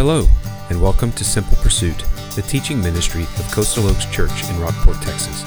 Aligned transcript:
Hello, 0.00 0.26
and 0.70 0.80
welcome 0.80 1.12
to 1.12 1.24
Simple 1.26 1.58
Pursuit, 1.58 2.06
the 2.34 2.40
teaching 2.40 2.80
ministry 2.80 3.24
of 3.24 3.52
Coastal 3.52 3.86
Oaks 3.86 4.06
Church 4.06 4.48
in 4.48 4.58
Rockport, 4.58 4.96
Texas. 5.02 5.44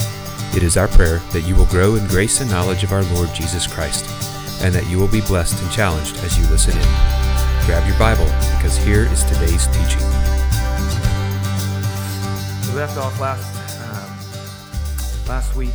It 0.55 0.61
is 0.61 0.77
our 0.77 0.87
prayer 0.87 1.17
that 1.31 1.41
you 1.41 1.55
will 1.55 1.65
grow 1.65 1.95
in 1.95 2.05
grace 2.05 2.39
and 2.39 2.51
knowledge 2.51 2.83
of 2.83 2.91
our 2.91 3.01
Lord 3.15 3.33
Jesus 3.33 3.65
Christ, 3.65 4.05
and 4.61 4.71
that 4.75 4.87
you 4.91 4.99
will 4.99 5.07
be 5.07 5.21
blessed 5.21 5.59
and 5.59 5.71
challenged 5.71 6.17
as 6.17 6.37
you 6.37 6.45
listen 6.51 6.77
in. 6.77 6.83
Grab 7.65 7.87
your 7.87 7.97
Bible, 7.97 8.27
because 8.55 8.77
here 8.77 9.11
is 9.11 9.23
today's 9.23 9.65
teaching. 9.65 10.05
We 12.69 12.77
left 12.77 12.95
off 12.99 13.19
last, 13.19 13.49
um, 13.81 15.27
last 15.27 15.55
week 15.55 15.73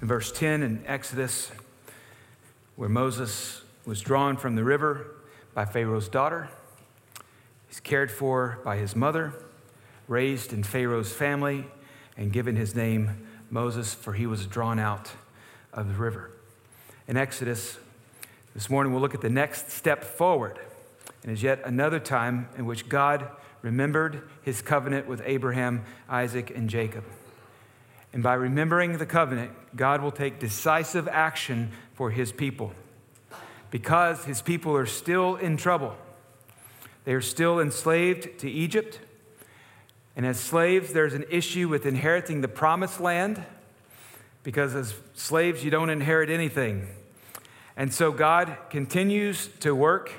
in 0.00 0.06
verse 0.06 0.30
10 0.30 0.62
in 0.62 0.84
Exodus, 0.86 1.50
where 2.76 2.88
Moses 2.88 3.62
was 3.86 4.00
drawn 4.00 4.36
from 4.36 4.56
the 4.56 4.64
river 4.64 5.06
by 5.54 5.64
Pharaoh's 5.64 6.08
daughter. 6.08 6.48
He's 7.68 7.78
cared 7.78 8.10
for 8.10 8.58
by 8.64 8.76
his 8.76 8.96
mother, 8.96 9.32
raised 10.08 10.52
in 10.52 10.64
Pharaoh's 10.64 11.12
family, 11.12 11.66
and 12.16 12.32
given 12.32 12.56
his 12.56 12.74
name 12.74 13.26
Moses, 13.48 13.94
for 13.94 14.12
he 14.12 14.26
was 14.26 14.46
drawn 14.46 14.80
out 14.80 15.12
of 15.72 15.86
the 15.86 15.94
river. 15.94 16.32
In 17.06 17.16
Exodus, 17.16 17.78
this 18.54 18.68
morning 18.68 18.92
we'll 18.92 19.00
look 19.00 19.14
at 19.14 19.20
the 19.20 19.30
next 19.30 19.70
step 19.70 20.02
forward, 20.02 20.58
and 21.22 21.30
is 21.30 21.44
yet 21.44 21.60
another 21.64 22.00
time 22.00 22.48
in 22.58 22.66
which 22.66 22.88
God 22.88 23.28
remembered 23.62 24.28
his 24.42 24.62
covenant 24.62 25.06
with 25.06 25.22
Abraham, 25.24 25.84
Isaac, 26.08 26.50
and 26.50 26.68
Jacob. 26.68 27.04
And 28.12 28.22
by 28.22 28.34
remembering 28.34 28.98
the 28.98 29.06
covenant, 29.06 29.52
God 29.76 30.00
will 30.02 30.10
take 30.10 30.40
decisive 30.40 31.06
action 31.06 31.70
for 31.94 32.10
his 32.10 32.32
people 32.32 32.72
because 33.70 34.24
his 34.24 34.42
people 34.42 34.76
are 34.76 34.86
still 34.86 35.36
in 35.36 35.56
trouble. 35.56 35.94
They 37.04 37.12
are 37.12 37.20
still 37.20 37.60
enslaved 37.60 38.38
to 38.40 38.50
Egypt. 38.50 39.00
And 40.16 40.26
as 40.26 40.40
slaves, 40.40 40.92
there's 40.92 41.14
an 41.14 41.24
issue 41.30 41.68
with 41.68 41.86
inheriting 41.86 42.40
the 42.40 42.48
promised 42.48 43.00
land 43.00 43.44
because 44.42 44.74
as 44.76 44.94
slaves, 45.14 45.64
you 45.64 45.72
don't 45.72 45.90
inherit 45.90 46.30
anything. 46.30 46.86
And 47.76 47.92
so 47.92 48.12
God 48.12 48.56
continues 48.70 49.48
to 49.60 49.74
work 49.74 50.12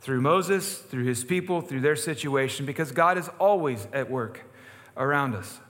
through 0.00 0.20
Moses, 0.20 0.78
through 0.78 1.04
his 1.04 1.24
people, 1.24 1.60
through 1.60 1.80
their 1.80 1.94
situation, 1.94 2.66
because 2.66 2.90
God 2.90 3.16
is 3.16 3.28
always 3.38 3.86
at 3.92 4.10
work 4.10 4.42
around 4.96 5.34
us. 5.34 5.60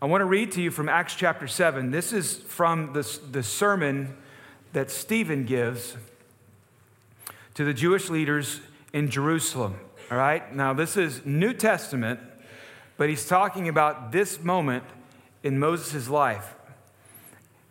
I 0.00 0.06
want 0.06 0.20
to 0.20 0.26
read 0.26 0.52
to 0.52 0.62
you 0.62 0.70
from 0.70 0.90
Acts 0.90 1.14
chapter 1.14 1.48
7. 1.48 1.90
This 1.90 2.12
is 2.12 2.36
from 2.36 2.92
the, 2.92 3.18
the 3.30 3.42
sermon 3.42 4.14
that 4.76 4.90
Stephen 4.90 5.46
gives 5.46 5.96
to 7.54 7.64
the 7.64 7.72
Jewish 7.72 8.10
leaders 8.10 8.60
in 8.92 9.08
Jerusalem. 9.08 9.80
All 10.10 10.18
right? 10.18 10.54
Now, 10.54 10.74
this 10.74 10.98
is 10.98 11.24
New 11.24 11.54
Testament, 11.54 12.20
but 12.98 13.08
he's 13.08 13.26
talking 13.26 13.70
about 13.70 14.12
this 14.12 14.44
moment 14.44 14.84
in 15.42 15.58
Moses' 15.58 16.10
life. 16.10 16.56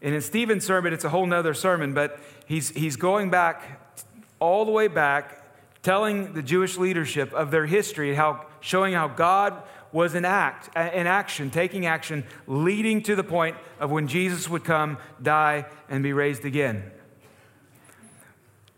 And 0.01 0.15
in 0.15 0.21
Stephen's 0.21 0.65
sermon, 0.65 0.93
it's 0.93 1.03
a 1.03 1.09
whole 1.09 1.27
nother 1.27 1.53
sermon, 1.53 1.93
but 1.93 2.19
he's, 2.47 2.69
he's 2.69 2.95
going 2.95 3.29
back, 3.29 4.01
all 4.39 4.65
the 4.65 4.71
way 4.71 4.87
back, 4.87 5.43
telling 5.83 6.33
the 6.33 6.41
Jewish 6.41 6.75
leadership 6.75 7.31
of 7.33 7.51
their 7.51 7.67
history, 7.67 8.15
how, 8.15 8.47
showing 8.61 8.95
how 8.95 9.09
God 9.09 9.61
was 9.91 10.15
in 10.15 10.25
act, 10.25 10.75
in 10.75 11.05
action, 11.05 11.51
taking 11.51 11.85
action, 11.85 12.23
leading 12.47 13.03
to 13.03 13.15
the 13.15 13.23
point 13.23 13.57
of 13.79 13.91
when 13.91 14.07
Jesus 14.07 14.49
would 14.49 14.63
come, 14.63 14.97
die, 15.21 15.67
and 15.87 16.01
be 16.01 16.11
raised 16.11 16.45
again. 16.45 16.91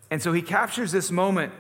And 0.10 0.22
so 0.22 0.34
he 0.34 0.42
captures 0.42 0.92
this 0.92 1.12
moment 1.12 1.54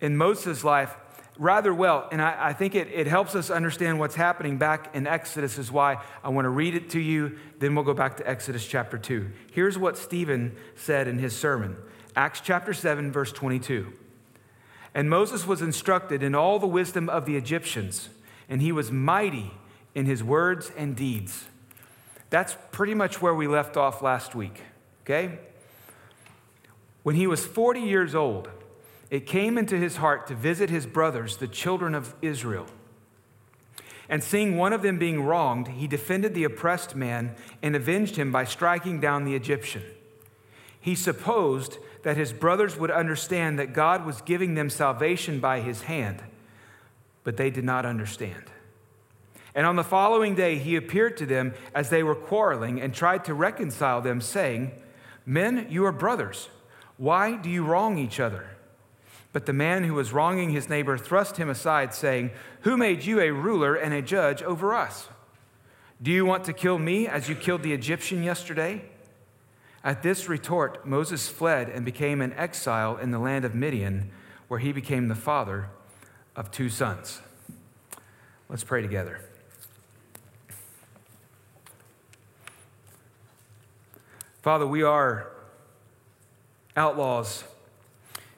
in 0.00 0.16
Moses' 0.16 0.64
life 0.64 0.96
rather 1.38 1.72
well. 1.72 2.08
And 2.12 2.20
I, 2.20 2.48
I, 2.48 2.52
think 2.52 2.74
it, 2.74 2.88
it 2.88 3.06
helps 3.06 3.34
us 3.34 3.50
understand 3.50 3.98
what's 3.98 4.14
happening 4.14 4.58
back 4.58 4.94
in 4.94 5.06
Exodus, 5.06 5.58
is 5.58 5.72
why 5.72 6.02
I 6.22 6.28
want 6.28 6.44
to 6.44 6.50
read 6.50 6.74
it 6.74 6.90
to 6.90 7.00
you. 7.00 7.38
Then 7.58 7.74
we'll 7.74 7.84
go 7.84 7.94
back 7.94 8.18
to 8.18 8.28
Exodus 8.28 8.66
chapter 8.66 8.98
2. 8.98 9.30
Here's 9.52 9.78
what 9.78 9.96
Stephen 9.96 10.54
said 10.76 11.08
in 11.08 11.18
his 11.18 11.34
sermon 11.34 11.76
Acts 12.14 12.40
chapter 12.40 12.74
7, 12.74 13.10
verse 13.10 13.32
22. 13.32 13.92
And 14.94 15.08
Moses 15.08 15.46
was 15.46 15.62
instructed 15.62 16.22
in 16.22 16.34
all 16.34 16.58
the 16.58 16.66
wisdom 16.66 17.08
of 17.08 17.24
the 17.24 17.36
Egyptians, 17.36 18.08
and 18.48 18.60
he 18.60 18.72
was 18.72 18.90
mighty 18.90 19.52
in 19.94 20.04
his 20.06 20.22
words 20.22 20.70
and 20.76 20.96
deeds. 20.96 21.46
That's 22.28 22.56
pretty 22.70 22.94
much 22.94 23.22
where 23.22 23.34
we 23.34 23.46
left 23.46 23.76
off 23.76 24.02
last 24.02 24.34
week, 24.34 24.60
okay? 25.02 25.38
When 27.02 27.16
he 27.16 27.26
was 27.26 27.46
40 27.46 27.80
years 27.80 28.14
old, 28.14 28.48
it 29.10 29.26
came 29.26 29.58
into 29.58 29.76
his 29.76 29.96
heart 29.96 30.26
to 30.28 30.34
visit 30.34 30.70
his 30.70 30.86
brothers, 30.86 31.36
the 31.36 31.48
children 31.48 31.94
of 31.94 32.14
Israel. 32.22 32.66
And 34.08 34.22
seeing 34.22 34.56
one 34.56 34.72
of 34.72 34.82
them 34.82 34.98
being 34.98 35.22
wronged, 35.22 35.68
he 35.68 35.86
defended 35.86 36.34
the 36.34 36.44
oppressed 36.44 36.96
man 36.96 37.34
and 37.62 37.76
avenged 37.76 38.16
him 38.16 38.32
by 38.32 38.44
striking 38.44 39.00
down 39.00 39.24
the 39.24 39.34
Egyptian. 39.34 39.82
He 40.80 40.94
supposed 40.94 41.78
that 42.02 42.16
his 42.16 42.32
brothers 42.32 42.76
would 42.76 42.90
understand 42.90 43.58
that 43.58 43.72
God 43.72 44.04
was 44.04 44.22
giving 44.22 44.54
them 44.54 44.70
salvation 44.70 45.38
by 45.38 45.60
his 45.60 45.82
hand, 45.82 46.22
but 47.24 47.36
they 47.36 47.50
did 47.50 47.64
not 47.64 47.86
understand. 47.86 48.44
And 49.54 49.66
on 49.66 49.76
the 49.76 49.84
following 49.84 50.34
day, 50.34 50.58
he 50.58 50.76
appeared 50.76 51.16
to 51.18 51.26
them 51.26 51.54
as 51.74 51.90
they 51.90 52.02
were 52.02 52.14
quarreling 52.14 52.80
and 52.80 52.94
tried 52.94 53.24
to 53.26 53.34
reconcile 53.34 54.00
them, 54.00 54.20
saying, 54.20 54.72
Men, 55.26 55.66
you 55.68 55.84
are 55.84 55.92
brothers. 55.92 56.48
Why 57.00 57.36
do 57.36 57.48
you 57.48 57.64
wrong 57.64 57.96
each 57.96 58.20
other? 58.20 58.44
But 59.32 59.46
the 59.46 59.54
man 59.54 59.84
who 59.84 59.94
was 59.94 60.12
wronging 60.12 60.50
his 60.50 60.68
neighbor 60.68 60.98
thrust 60.98 61.38
him 61.38 61.48
aside, 61.48 61.94
saying, 61.94 62.30
Who 62.60 62.76
made 62.76 63.06
you 63.06 63.20
a 63.20 63.30
ruler 63.30 63.74
and 63.74 63.94
a 63.94 64.02
judge 64.02 64.42
over 64.42 64.74
us? 64.74 65.08
Do 66.02 66.10
you 66.10 66.26
want 66.26 66.44
to 66.44 66.52
kill 66.52 66.78
me 66.78 67.08
as 67.08 67.26
you 67.26 67.34
killed 67.34 67.62
the 67.62 67.72
Egyptian 67.72 68.22
yesterday? 68.22 68.84
At 69.82 70.02
this 70.02 70.28
retort, 70.28 70.86
Moses 70.86 71.26
fled 71.26 71.70
and 71.70 71.86
became 71.86 72.20
an 72.20 72.34
exile 72.34 72.98
in 72.98 73.12
the 73.12 73.18
land 73.18 73.46
of 73.46 73.54
Midian, 73.54 74.10
where 74.48 74.60
he 74.60 74.70
became 74.70 75.08
the 75.08 75.14
father 75.14 75.70
of 76.36 76.50
two 76.50 76.68
sons. 76.68 77.22
Let's 78.50 78.62
pray 78.62 78.82
together. 78.82 79.20
Father, 84.42 84.66
we 84.66 84.82
are 84.82 85.32
outlaws 86.76 87.44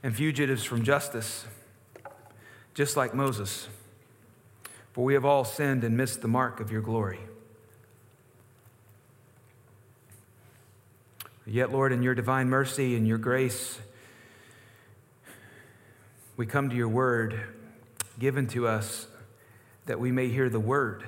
and 0.02 0.14
fugitives 0.14 0.64
from 0.64 0.82
justice, 0.82 1.44
just 2.74 2.96
like 2.96 3.14
Moses. 3.14 3.68
For 4.92 5.04
we 5.04 5.14
have 5.14 5.24
all 5.24 5.44
sinned 5.44 5.84
and 5.84 5.96
missed 5.96 6.20
the 6.20 6.28
mark 6.28 6.60
of 6.60 6.70
your 6.70 6.82
glory. 6.82 7.20
Yet, 11.46 11.72
Lord, 11.72 11.92
in 11.92 12.02
your 12.02 12.14
divine 12.14 12.48
mercy 12.48 12.94
and 12.96 13.06
your 13.06 13.18
grace, 13.18 13.78
we 16.36 16.46
come 16.46 16.70
to 16.70 16.76
your 16.76 16.88
word 16.88 17.40
given 18.18 18.46
to 18.48 18.68
us 18.68 19.06
that 19.86 19.98
we 19.98 20.12
may 20.12 20.28
hear 20.28 20.48
the 20.48 20.60
word 20.60 21.04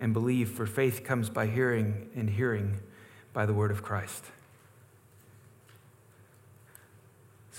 and 0.00 0.12
believe, 0.12 0.50
for 0.50 0.66
faith 0.66 1.04
comes 1.04 1.30
by 1.30 1.46
hearing, 1.46 2.10
and 2.16 2.30
hearing 2.30 2.80
by 3.32 3.46
the 3.46 3.54
word 3.54 3.70
of 3.70 3.82
Christ. 3.82 4.24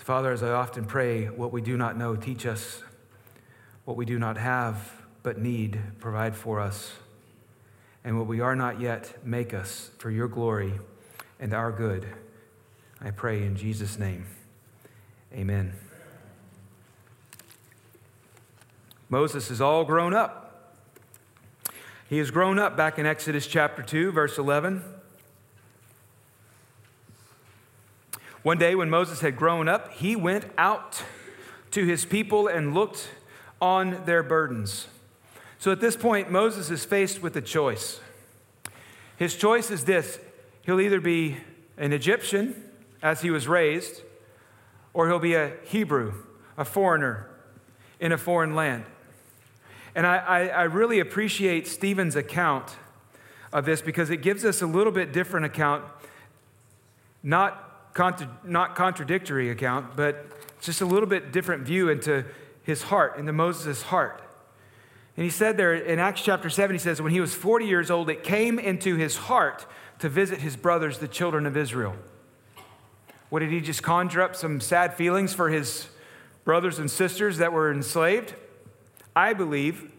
Father, 0.04 0.34
as 0.34 0.44
I 0.44 0.50
often 0.50 0.84
pray, 0.84 1.28
what 1.28 1.54
we 1.54 1.62
do 1.62 1.78
not 1.78 1.98
know, 1.98 2.18
teach 2.18 2.46
us. 2.46 2.84
What 3.86 3.96
we 3.96 4.04
do 4.04 4.20
not 4.20 4.38
have 4.38 4.92
but 5.24 5.38
need, 5.38 5.80
provide 6.02 6.36
for 6.36 6.60
us. 6.60 6.92
And 8.04 8.18
what 8.18 8.28
we 8.28 8.42
are 8.42 8.54
not 8.54 8.82
yet, 8.82 9.26
make 9.26 9.54
us 9.54 9.92
for 10.00 10.12
your 10.12 10.28
glory 10.28 10.74
and 11.40 11.54
our 11.54 11.72
good. 11.72 12.06
I 13.00 13.12
pray 13.12 13.44
in 13.44 13.56
Jesus' 13.56 13.98
name. 13.98 14.26
Amen. 15.34 15.72
Moses 19.08 19.50
is 19.50 19.62
all 19.62 19.86
grown 19.86 20.14
up. 20.14 20.76
He 22.10 22.20
is 22.20 22.30
grown 22.30 22.60
up 22.60 22.76
back 22.76 23.00
in 23.00 23.06
Exodus 23.06 23.48
chapter 23.48 23.82
2, 23.82 24.12
verse 24.12 24.38
11. 24.38 24.84
One 28.44 28.58
day, 28.58 28.76
when 28.76 28.90
Moses 28.90 29.22
had 29.22 29.38
grown 29.38 29.70
up, 29.70 29.94
he 29.94 30.18
went 30.18 30.46
out 30.58 31.02
to 31.72 31.86
his 31.86 32.04
people 32.04 32.48
and 32.48 32.74
looked 32.74 33.10
on 33.62 34.04
their 34.06 34.22
burdens. 34.22 34.88
So 35.60 35.72
at 35.72 35.80
this 35.80 35.96
point, 35.96 36.30
Moses 36.30 36.70
is 36.70 36.84
faced 36.84 37.22
with 37.22 37.38
a 37.38 37.42
choice. 37.42 38.02
His 39.16 39.36
choice 39.36 39.72
is 39.72 39.86
this 39.86 40.20
he'll 40.64 40.82
either 40.82 41.00
be 41.00 41.38
an 41.78 41.94
Egyptian, 41.94 42.70
as 43.02 43.22
he 43.22 43.30
was 43.30 43.48
raised, 43.48 44.02
or 44.94 45.08
he'll 45.08 45.20
be 45.20 45.36
a 45.36 45.54
Hebrew, 45.64 46.14
a 46.58 46.66
foreigner 46.66 47.30
in 48.00 48.12
a 48.12 48.18
foreign 48.18 48.56
land. 48.56 48.84
And 49.96 50.06
I, 50.06 50.18
I, 50.18 50.48
I 50.48 50.64
really 50.64 51.00
appreciate 51.00 51.66
Stephen's 51.66 52.18
account 52.18 52.76
of 53.54 53.66
this 53.66 53.82
because 53.82 54.10
it 54.10 54.18
gives 54.18 54.44
us 54.44 54.62
a 54.62 54.68
little 54.68 54.92
bit 54.92 55.14
different 55.14 55.46
account, 55.46 55.86
not 57.24 57.73
contra- 57.94 58.30
not 58.44 58.76
contradictory 58.76 59.50
account, 59.50 59.96
but 59.96 60.26
just 60.62 60.82
a 60.82 60.86
little 60.86 61.08
bit 61.08 61.32
different 61.32 61.64
view 61.64 61.90
into 61.90 62.26
his 62.64 62.84
heart, 62.84 63.18
into 63.18 63.34
Moses' 63.34 63.84
heart. 63.84 64.22
And 65.16 65.24
he 65.24 65.30
said 65.30 65.58
there 65.58 65.74
in 65.74 66.00
Acts 66.00 66.22
chapter 66.22 66.50
7, 66.50 66.74
he 66.74 66.80
says, 66.80 67.02
when 67.02 67.12
he 67.12 67.22
was 67.22 67.34
40 67.36 67.66
years 67.66 67.92
old, 67.92 68.10
it 68.10 68.24
came 68.24 68.58
into 68.58 68.96
his 68.96 69.16
heart 69.16 69.66
to 70.00 70.10
visit 70.10 70.40
his 70.40 70.56
brothers, 70.56 70.98
the 70.98 71.08
children 71.08 71.46
of 71.46 71.56
Israel. 71.56 71.96
What 73.30 73.40
did 73.40 73.52
he 73.52 73.62
just 73.62 73.84
conjure 73.84 74.22
up 74.22 74.36
some 74.36 74.60
sad 74.60 74.96
feelings 74.96 75.34
for 75.34 75.50
his 75.50 75.88
brothers 76.46 76.80
and 76.80 76.90
sisters 76.90 77.38
that 77.38 77.54
were 77.54 77.72
enslaved? 77.72 78.34
I 79.16 79.34
believe 79.34 79.92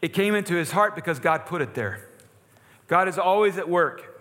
it 0.00 0.12
came 0.12 0.34
into 0.34 0.54
his 0.54 0.70
heart 0.70 0.94
because 0.94 1.18
God 1.18 1.46
put 1.46 1.62
it 1.62 1.74
there. 1.74 2.08
God 2.86 3.08
is 3.08 3.18
always 3.18 3.58
at 3.58 3.68
work. 3.68 4.13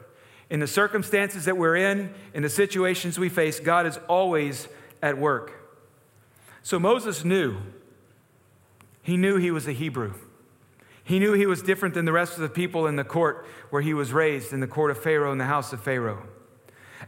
In 0.54 0.60
the 0.60 0.68
circumstances 0.68 1.46
that 1.46 1.58
we're 1.58 1.76
in, 1.76 2.14
in 2.36 2.44
the 2.44 2.50
situations 2.50 3.18
we 3.18 3.28
face, 3.28 3.60
God 3.60 3.88
is 3.88 3.98
always 4.08 4.68
at 5.02 5.18
work. 5.18 5.52
So 6.62 6.78
Moses 6.78 7.26
knew. 7.26 7.58
He 9.02 9.18
knew 9.18 9.38
he 9.38 9.50
was 9.50 9.68
a 9.68 9.72
Hebrew. 9.72 10.14
He 11.04 11.18
knew 11.18 11.34
he 11.34 11.48
was 11.48 11.64
different 11.64 11.96
than 11.96 12.06
the 12.06 12.12
rest 12.12 12.34
of 12.34 12.42
the 12.42 12.50
people 12.50 12.86
in 12.86 12.98
the 12.98 13.04
court 13.04 13.48
where 13.72 13.82
he 13.82 13.96
was 13.96 14.14
raised, 14.14 14.54
in 14.54 14.60
the 14.60 14.68
court 14.68 14.92
of 14.92 15.02
Pharaoh, 15.02 15.32
in 15.32 15.40
the 15.40 15.46
house 15.46 15.74
of 15.74 15.82
Pharaoh. 15.82 16.22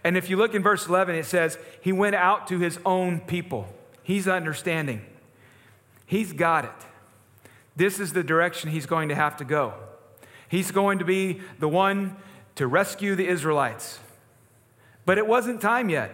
And 0.04 0.18
if 0.18 0.28
you 0.28 0.38
look 0.38 0.56
in 0.56 0.64
verse 0.64 0.88
11, 0.88 1.14
it 1.14 1.28
says, 1.28 1.60
He 1.82 1.92
went 1.92 2.16
out 2.16 2.48
to 2.48 2.58
his 2.58 2.80
own 2.84 3.20
people. 3.20 3.68
He's 4.02 4.28
understanding. 4.28 5.06
He's 6.08 6.34
got 6.34 6.66
it. 6.66 6.86
This 7.76 8.00
is 8.00 8.12
the 8.12 8.24
direction 8.24 8.72
he's 8.72 8.88
going 8.88 9.10
to 9.10 9.16
have 9.16 9.38
to 9.38 9.46
go. 9.46 9.76
He's 10.50 10.72
going 10.72 10.98
to 10.98 11.06
be 11.06 11.42
the 11.60 11.70
one 11.70 12.18
to 12.56 12.68
rescue 12.68 13.16
the 13.16 13.28
Israelites. 13.28 14.00
But 15.06 15.18
it 15.18 15.28
wasn't 15.28 15.62
time 15.62 15.90
yet. 15.90 16.12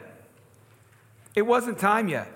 It 1.36 1.44
wasn't 1.44 1.80
time 1.80 2.08
yet. 2.08 2.28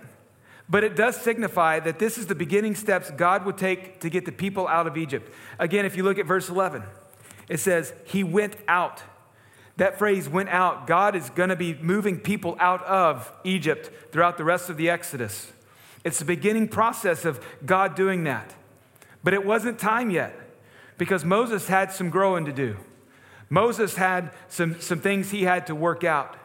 But 0.68 0.84
it 0.84 0.96
does 0.96 1.16
signify 1.16 1.80
that 1.82 2.00
this 2.00 2.18
is 2.18 2.28
the 2.28 2.36
beginning 2.36 2.76
steps 2.76 3.12
God 3.12 3.46
would 3.46 3.58
take 3.58 4.00
to 4.02 4.10
get 4.10 4.26
the 4.26 4.32
people 4.32 4.68
out 4.68 4.88
of 4.88 4.98
Egypt. 4.98 5.32
Again, 5.60 5.86
if 5.86 5.96
you 5.96 6.04
look 6.04 6.18
at 6.18 6.26
verse 6.26 6.50
11, 6.50 6.84
it 7.50 7.60
says, 7.60 7.94
He 8.06 8.24
went 8.24 8.56
out. 8.68 9.04
That 9.78 10.00
phrase 10.00 10.30
went 10.30 10.50
out. 10.50 10.88
God 10.88 11.16
is 11.16 11.30
going 11.32 11.50
to 11.50 11.56
be 11.56 11.76
moving 11.76 12.20
people 12.20 12.56
out 12.60 12.84
of 12.86 13.32
Egypt 13.44 13.92
throughout 14.12 14.38
the 14.38 14.44
rest 14.44 14.70
of 14.70 14.78
the 14.78 14.90
Exodus. 14.90 15.52
It's 16.04 16.20
the 16.20 16.26
beginning 16.26 16.68
process 16.70 17.26
of 17.26 17.46
God 17.66 17.96
doing 17.96 18.24
that. 18.24 18.54
But 19.24 19.34
it 19.34 19.46
wasn't 19.46 19.78
time 19.78 20.12
yet 20.12 20.40
because 20.98 21.26
Moses 21.26 21.68
had 21.68 21.92
some 21.92 22.10
growing 22.10 22.46
to 22.46 22.54
do. 22.54 22.78
Moses 23.50 23.96
had 23.96 24.32
some, 24.48 24.80
some 24.82 25.00
things 25.00 25.32
he 25.32 25.44
had 25.44 25.68
to 25.68 25.76
work 25.76 26.04
out. 26.04 26.38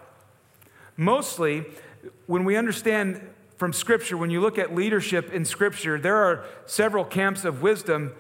Mostly, 0.97 1.65
when 2.27 2.45
we 2.45 2.57
understand 2.57 3.21
from 3.57 3.73
Scripture, 3.73 4.17
when 4.17 4.31
you 4.31 4.41
look 4.41 4.59
at 4.59 4.75
leadership 4.75 5.33
in 5.33 5.45
Scripture, 5.45 5.99
there 5.99 6.17
are 6.17 6.45
several 6.67 7.05
camps 7.05 7.45
of 7.45 7.63
wisdom, 7.63 8.13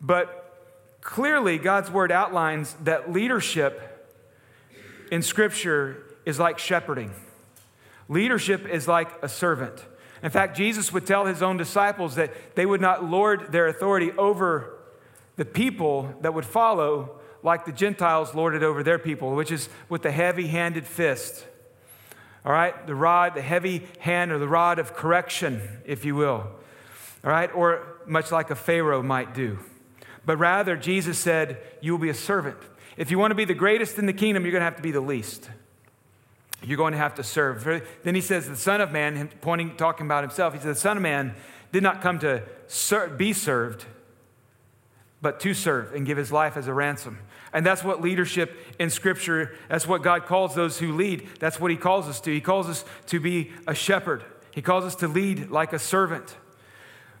but 0.00 0.58
clearly 1.00 1.58
God's 1.58 1.90
Word 1.90 2.10
outlines 2.10 2.74
that 2.84 3.12
leadership 3.12 3.90
in 5.10 5.22
Scripture 5.22 6.02
is 6.24 6.38
like 6.38 6.58
shepherding. 6.58 7.12
Leadership 8.08 8.66
is 8.66 8.88
like 8.88 9.10
a 9.22 9.28
servant. 9.28 9.84
In 10.22 10.30
fact, 10.30 10.56
Jesus 10.56 10.92
would 10.92 11.06
tell 11.06 11.26
his 11.26 11.42
own 11.42 11.56
disciples 11.56 12.14
that 12.14 12.32
they 12.54 12.64
would 12.64 12.80
not 12.80 13.04
lord 13.04 13.52
their 13.52 13.66
authority 13.66 14.12
over 14.12 14.78
the 15.36 15.44
people 15.44 16.14
that 16.22 16.32
would 16.32 16.46
follow 16.46 17.20
like 17.44 17.66
the 17.66 17.72
Gentiles 17.72 18.34
lorded 18.34 18.64
over 18.64 18.82
their 18.82 18.98
people, 18.98 19.36
which 19.36 19.52
is 19.52 19.68
with 19.88 20.02
the 20.02 20.10
heavy 20.10 20.48
handed 20.48 20.86
fist. 20.86 21.46
All 22.44 22.52
right, 22.52 22.86
the 22.86 22.94
rod, 22.94 23.34
the 23.34 23.42
heavy 23.42 23.86
hand, 24.00 24.32
or 24.32 24.38
the 24.38 24.48
rod 24.48 24.78
of 24.78 24.94
correction, 24.94 25.60
if 25.84 26.04
you 26.04 26.16
will. 26.16 26.50
All 27.22 27.30
right, 27.30 27.54
or 27.54 27.86
much 28.06 28.32
like 28.32 28.50
a 28.50 28.56
Pharaoh 28.56 29.02
might 29.02 29.34
do. 29.34 29.58
But 30.26 30.38
rather, 30.38 30.76
Jesus 30.76 31.18
said, 31.18 31.58
You 31.80 31.92
will 31.92 31.98
be 31.98 32.08
a 32.08 32.14
servant. 32.14 32.56
If 32.96 33.10
you 33.10 33.18
want 33.18 33.30
to 33.30 33.34
be 33.34 33.44
the 33.44 33.54
greatest 33.54 33.98
in 33.98 34.06
the 34.06 34.12
kingdom, 34.12 34.44
you're 34.44 34.52
going 34.52 34.60
to 34.60 34.66
have 34.66 34.76
to 34.76 34.82
be 34.82 34.92
the 34.92 35.00
least. 35.00 35.50
You're 36.62 36.78
going 36.78 36.92
to 36.92 36.98
have 36.98 37.14
to 37.16 37.22
serve. 37.22 37.64
Then 38.02 38.14
he 38.14 38.20
says, 38.20 38.48
The 38.48 38.56
Son 38.56 38.80
of 38.80 38.90
Man, 38.90 39.28
pointing, 39.42 39.76
talking 39.76 40.06
about 40.06 40.24
himself, 40.24 40.54
he 40.54 40.60
says, 40.60 40.76
The 40.76 40.80
Son 40.80 40.96
of 40.96 41.02
Man 41.02 41.34
did 41.72 41.82
not 41.82 42.00
come 42.00 42.18
to 42.20 42.42
be 43.16 43.32
served, 43.32 43.84
but 45.20 45.40
to 45.40 45.52
serve 45.52 45.94
and 45.94 46.06
give 46.06 46.16
his 46.16 46.32
life 46.32 46.56
as 46.56 46.68
a 46.68 46.74
ransom. 46.74 47.18
And 47.54 47.64
that's 47.64 47.84
what 47.84 48.02
leadership 48.02 48.58
in 48.80 48.90
Scripture, 48.90 49.56
that's 49.68 49.86
what 49.86 50.02
God 50.02 50.26
calls 50.26 50.56
those 50.56 50.80
who 50.80 50.92
lead. 50.92 51.28
That's 51.38 51.60
what 51.60 51.70
He 51.70 51.76
calls 51.76 52.08
us 52.08 52.20
to. 52.22 52.32
He 52.32 52.40
calls 52.40 52.68
us 52.68 52.84
to 53.06 53.20
be 53.20 53.52
a 53.66 53.74
shepherd, 53.74 54.24
He 54.50 54.60
calls 54.60 54.84
us 54.84 54.96
to 54.96 55.08
lead 55.08 55.50
like 55.50 55.72
a 55.72 55.78
servant. 55.78 56.36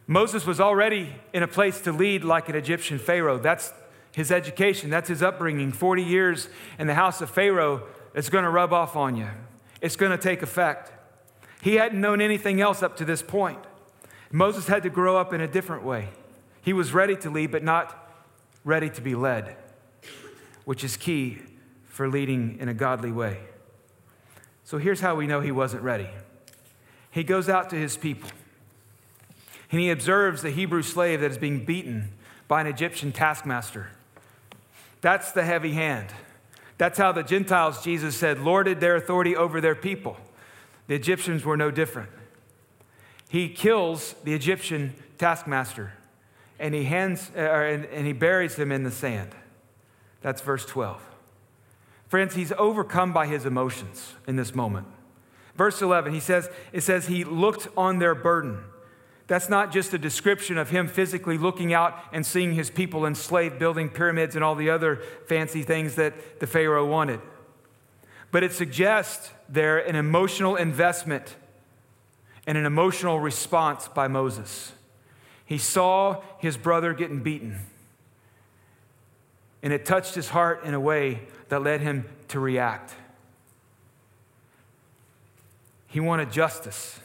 Moses 0.06 0.44
was 0.44 0.60
already 0.60 1.14
in 1.32 1.42
a 1.42 1.48
place 1.48 1.80
to 1.82 1.92
lead 1.92 2.24
like 2.24 2.50
an 2.50 2.56
Egyptian 2.56 2.98
Pharaoh. 2.98 3.38
That's 3.38 3.72
his 4.12 4.30
education, 4.30 4.90
that's 4.90 5.08
his 5.08 5.22
upbringing. 5.22 5.72
40 5.72 6.02
years 6.02 6.48
in 6.78 6.88
the 6.88 6.94
house 6.94 7.22
of 7.22 7.30
Pharaoh, 7.30 7.86
it's 8.14 8.28
going 8.28 8.44
to 8.44 8.50
rub 8.50 8.70
off 8.70 8.96
on 8.96 9.16
you, 9.16 9.28
it's 9.80 9.96
going 9.96 10.12
to 10.12 10.18
take 10.18 10.42
effect. 10.42 10.92
He 11.62 11.76
hadn't 11.76 11.98
known 11.98 12.20
anything 12.20 12.60
else 12.60 12.82
up 12.82 12.98
to 12.98 13.06
this 13.06 13.22
point. 13.22 13.60
Moses 14.30 14.66
had 14.66 14.82
to 14.82 14.90
grow 14.90 15.16
up 15.16 15.32
in 15.32 15.40
a 15.40 15.48
different 15.48 15.84
way. 15.84 16.10
He 16.60 16.74
was 16.74 16.92
ready 16.92 17.16
to 17.16 17.30
lead, 17.30 17.50
but 17.50 17.62
not 17.62 18.12
ready 18.64 18.90
to 18.90 19.00
be 19.00 19.14
led 19.14 19.56
which 20.64 20.84
is 20.84 20.96
key 20.96 21.38
for 21.86 22.08
leading 22.08 22.58
in 22.58 22.68
a 22.68 22.74
godly 22.74 23.12
way. 23.12 23.38
So 24.64 24.78
here's 24.78 25.00
how 25.00 25.14
we 25.14 25.26
know 25.26 25.40
he 25.40 25.52
wasn't 25.52 25.82
ready 25.82 26.08
he 27.10 27.22
goes 27.22 27.48
out 27.48 27.70
to 27.70 27.76
his 27.76 27.96
people 27.96 28.28
and 29.70 29.80
he 29.80 29.90
observes 29.90 30.42
the 30.42 30.50
Hebrew 30.50 30.82
slave 30.82 31.20
that 31.20 31.30
is 31.30 31.38
being 31.38 31.64
beaten 31.64 32.12
by 32.48 32.60
an 32.60 32.66
Egyptian 32.66 33.12
taskmaster. 33.12 33.88
That's 35.00 35.32
the 35.32 35.44
heavy 35.44 35.72
hand. 35.72 36.08
That's 36.78 36.98
how 36.98 37.12
the 37.12 37.22
Gentiles, 37.22 37.82
Jesus 37.82 38.16
said, 38.16 38.40
lorded 38.40 38.80
their 38.80 38.96
authority 38.96 39.36
over 39.36 39.60
their 39.60 39.74
people. 39.74 40.16
The 40.86 40.94
Egyptians 40.94 41.44
were 41.44 41.56
no 41.56 41.70
different. 41.70 42.10
He 43.28 43.48
kills 43.48 44.14
the 44.24 44.34
Egyptian 44.34 44.94
taskmaster 45.18 45.92
and 46.58 46.74
he, 46.74 46.84
hands, 46.84 47.30
uh, 47.36 47.40
and 47.40 48.06
he 48.06 48.12
buries 48.12 48.56
him 48.56 48.70
in 48.70 48.84
the 48.84 48.90
sand. 48.90 49.30
That's 50.24 50.40
verse 50.40 50.64
12. 50.64 51.02
Friends, 52.08 52.34
he's 52.34 52.50
overcome 52.52 53.12
by 53.12 53.26
his 53.26 53.44
emotions 53.44 54.14
in 54.26 54.36
this 54.36 54.54
moment. 54.54 54.86
Verse 55.54 55.82
11, 55.82 56.14
he 56.14 56.20
says, 56.20 56.48
it 56.72 56.80
says 56.80 57.08
he 57.08 57.24
looked 57.24 57.68
on 57.76 57.98
their 57.98 58.14
burden. 58.14 58.64
That's 59.26 59.50
not 59.50 59.70
just 59.70 59.92
a 59.92 59.98
description 59.98 60.56
of 60.56 60.70
him 60.70 60.88
physically 60.88 61.36
looking 61.36 61.74
out 61.74 61.98
and 62.10 62.24
seeing 62.24 62.54
his 62.54 62.70
people 62.70 63.04
enslaved, 63.04 63.58
building 63.58 63.90
pyramids 63.90 64.34
and 64.34 64.42
all 64.42 64.54
the 64.54 64.70
other 64.70 65.02
fancy 65.26 65.62
things 65.62 65.96
that 65.96 66.40
the 66.40 66.46
Pharaoh 66.46 66.86
wanted. 66.86 67.20
But 68.30 68.42
it 68.42 68.52
suggests 68.52 69.30
there 69.46 69.76
an 69.76 69.94
emotional 69.94 70.56
investment 70.56 71.36
and 72.46 72.56
an 72.56 72.64
emotional 72.64 73.20
response 73.20 73.88
by 73.88 74.08
Moses. 74.08 74.72
He 75.44 75.58
saw 75.58 76.22
his 76.38 76.56
brother 76.56 76.94
getting 76.94 77.22
beaten 77.22 77.60
and 79.64 79.72
it 79.72 79.86
touched 79.86 80.14
his 80.14 80.28
heart 80.28 80.62
in 80.64 80.74
a 80.74 80.78
way 80.78 81.22
that 81.48 81.62
led 81.62 81.80
him 81.80 82.04
to 82.28 82.38
react. 82.38 82.94
He 85.88 86.00
wanted 86.00 86.30
justice 86.30 87.00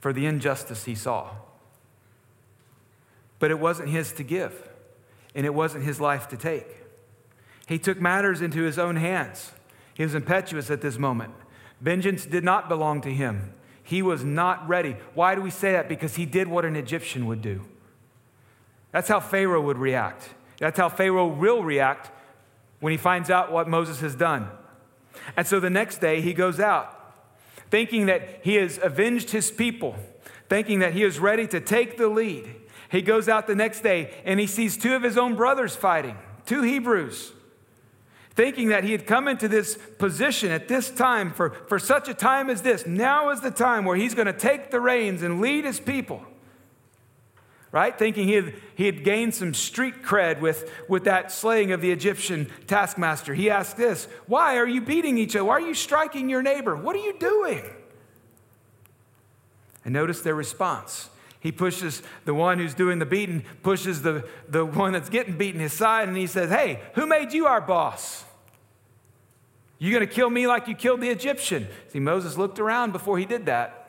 for 0.00 0.14
the 0.14 0.24
injustice 0.24 0.84
he 0.84 0.94
saw. 0.94 1.28
But 3.38 3.50
it 3.50 3.58
wasn't 3.60 3.90
his 3.90 4.12
to 4.12 4.22
give, 4.22 4.70
and 5.34 5.44
it 5.44 5.52
wasn't 5.52 5.84
his 5.84 6.00
life 6.00 6.26
to 6.28 6.38
take. 6.38 6.66
He 7.66 7.78
took 7.78 8.00
matters 8.00 8.40
into 8.40 8.62
his 8.62 8.78
own 8.78 8.96
hands. 8.96 9.52
He 9.92 10.04
was 10.04 10.14
impetuous 10.14 10.70
at 10.70 10.80
this 10.80 10.96
moment. 10.96 11.34
Vengeance 11.82 12.24
did 12.24 12.44
not 12.44 12.68
belong 12.68 13.02
to 13.02 13.12
him. 13.12 13.52
He 13.82 14.00
was 14.00 14.24
not 14.24 14.66
ready. 14.66 14.96
Why 15.12 15.34
do 15.34 15.42
we 15.42 15.50
say 15.50 15.72
that? 15.72 15.88
Because 15.88 16.16
he 16.16 16.24
did 16.24 16.48
what 16.48 16.64
an 16.64 16.76
Egyptian 16.76 17.26
would 17.26 17.42
do. 17.42 17.66
That's 18.90 19.08
how 19.08 19.20
Pharaoh 19.20 19.60
would 19.60 19.78
react. 19.78 20.30
That's 20.62 20.78
how 20.78 20.88
Pharaoh 20.88 21.26
will 21.26 21.64
react 21.64 22.12
when 22.78 22.92
he 22.92 22.96
finds 22.96 23.30
out 23.30 23.50
what 23.50 23.66
Moses 23.66 23.98
has 23.98 24.14
done. 24.14 24.48
And 25.36 25.44
so 25.44 25.58
the 25.58 25.68
next 25.68 25.98
day 25.98 26.20
he 26.20 26.32
goes 26.32 26.60
out, 26.60 27.16
thinking 27.68 28.06
that 28.06 28.42
he 28.44 28.54
has 28.54 28.78
avenged 28.80 29.30
his 29.30 29.50
people, 29.50 29.96
thinking 30.48 30.78
that 30.78 30.92
he 30.92 31.02
is 31.02 31.18
ready 31.18 31.48
to 31.48 31.60
take 31.60 31.96
the 31.96 32.06
lead. 32.06 32.48
He 32.92 33.02
goes 33.02 33.28
out 33.28 33.48
the 33.48 33.56
next 33.56 33.80
day 33.80 34.14
and 34.24 34.38
he 34.38 34.46
sees 34.46 34.76
two 34.76 34.94
of 34.94 35.02
his 35.02 35.18
own 35.18 35.34
brothers 35.34 35.74
fighting, 35.74 36.16
two 36.46 36.62
Hebrews, 36.62 37.32
thinking 38.30 38.68
that 38.68 38.84
he 38.84 38.92
had 38.92 39.04
come 39.04 39.26
into 39.26 39.48
this 39.48 39.76
position 39.98 40.52
at 40.52 40.68
this 40.68 40.92
time 40.92 41.32
for, 41.32 41.50
for 41.66 41.80
such 41.80 42.08
a 42.08 42.14
time 42.14 42.48
as 42.48 42.62
this. 42.62 42.86
Now 42.86 43.30
is 43.30 43.40
the 43.40 43.50
time 43.50 43.84
where 43.84 43.96
he's 43.96 44.14
going 44.14 44.26
to 44.26 44.32
take 44.32 44.70
the 44.70 44.78
reins 44.78 45.24
and 45.24 45.40
lead 45.40 45.64
his 45.64 45.80
people. 45.80 46.24
Right? 47.72 47.98
Thinking 47.98 48.28
he 48.28 48.34
had, 48.34 48.54
he 48.76 48.86
had 48.86 49.02
gained 49.02 49.34
some 49.34 49.54
street 49.54 50.02
cred 50.02 50.40
with, 50.40 50.70
with 50.88 51.04
that 51.04 51.32
slaying 51.32 51.72
of 51.72 51.80
the 51.80 51.90
Egyptian 51.90 52.48
taskmaster. 52.66 53.34
He 53.34 53.50
asked 53.50 53.76
this 53.76 54.06
Why 54.26 54.58
are 54.58 54.68
you 54.68 54.80
beating 54.82 55.18
each 55.18 55.34
other? 55.34 55.46
Why 55.46 55.54
are 55.54 55.60
you 55.60 55.74
striking 55.74 56.28
your 56.28 56.42
neighbor? 56.42 56.76
What 56.76 56.94
are 56.94 57.00
you 57.00 57.18
doing? 57.18 57.64
And 59.84 59.92
notice 59.92 60.20
their 60.20 60.34
response. 60.34 61.08
He 61.40 61.50
pushes 61.50 62.02
the 62.24 62.34
one 62.34 62.58
who's 62.58 62.74
doing 62.74 63.00
the 63.00 63.06
beating, 63.06 63.42
pushes 63.64 64.02
the, 64.02 64.28
the 64.48 64.64
one 64.64 64.92
that's 64.92 65.08
getting 65.08 65.36
beaten 65.36 65.60
his 65.60 65.72
side, 65.72 66.06
and 66.06 66.16
he 66.16 66.28
says, 66.28 66.50
Hey, 66.50 66.80
who 66.94 67.06
made 67.06 67.32
you 67.32 67.46
our 67.46 67.60
boss? 67.60 68.24
You 69.80 69.92
gonna 69.92 70.06
kill 70.06 70.30
me 70.30 70.46
like 70.46 70.68
you 70.68 70.76
killed 70.76 71.00
the 71.00 71.08
Egyptian? 71.08 71.66
See, 71.88 71.98
Moses 71.98 72.36
looked 72.36 72.60
around 72.60 72.92
before 72.92 73.18
he 73.18 73.24
did 73.24 73.46
that. 73.46 73.88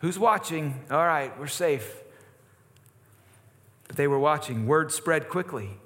Who's 0.00 0.18
watching? 0.18 0.78
All 0.90 1.06
right, 1.06 1.38
we're 1.38 1.46
safe. 1.46 2.03
But 3.94 3.98
they 3.98 4.08
were 4.08 4.18
watching. 4.18 4.66
Word 4.66 4.90
spread 4.90 5.28
quickly. 5.28 5.78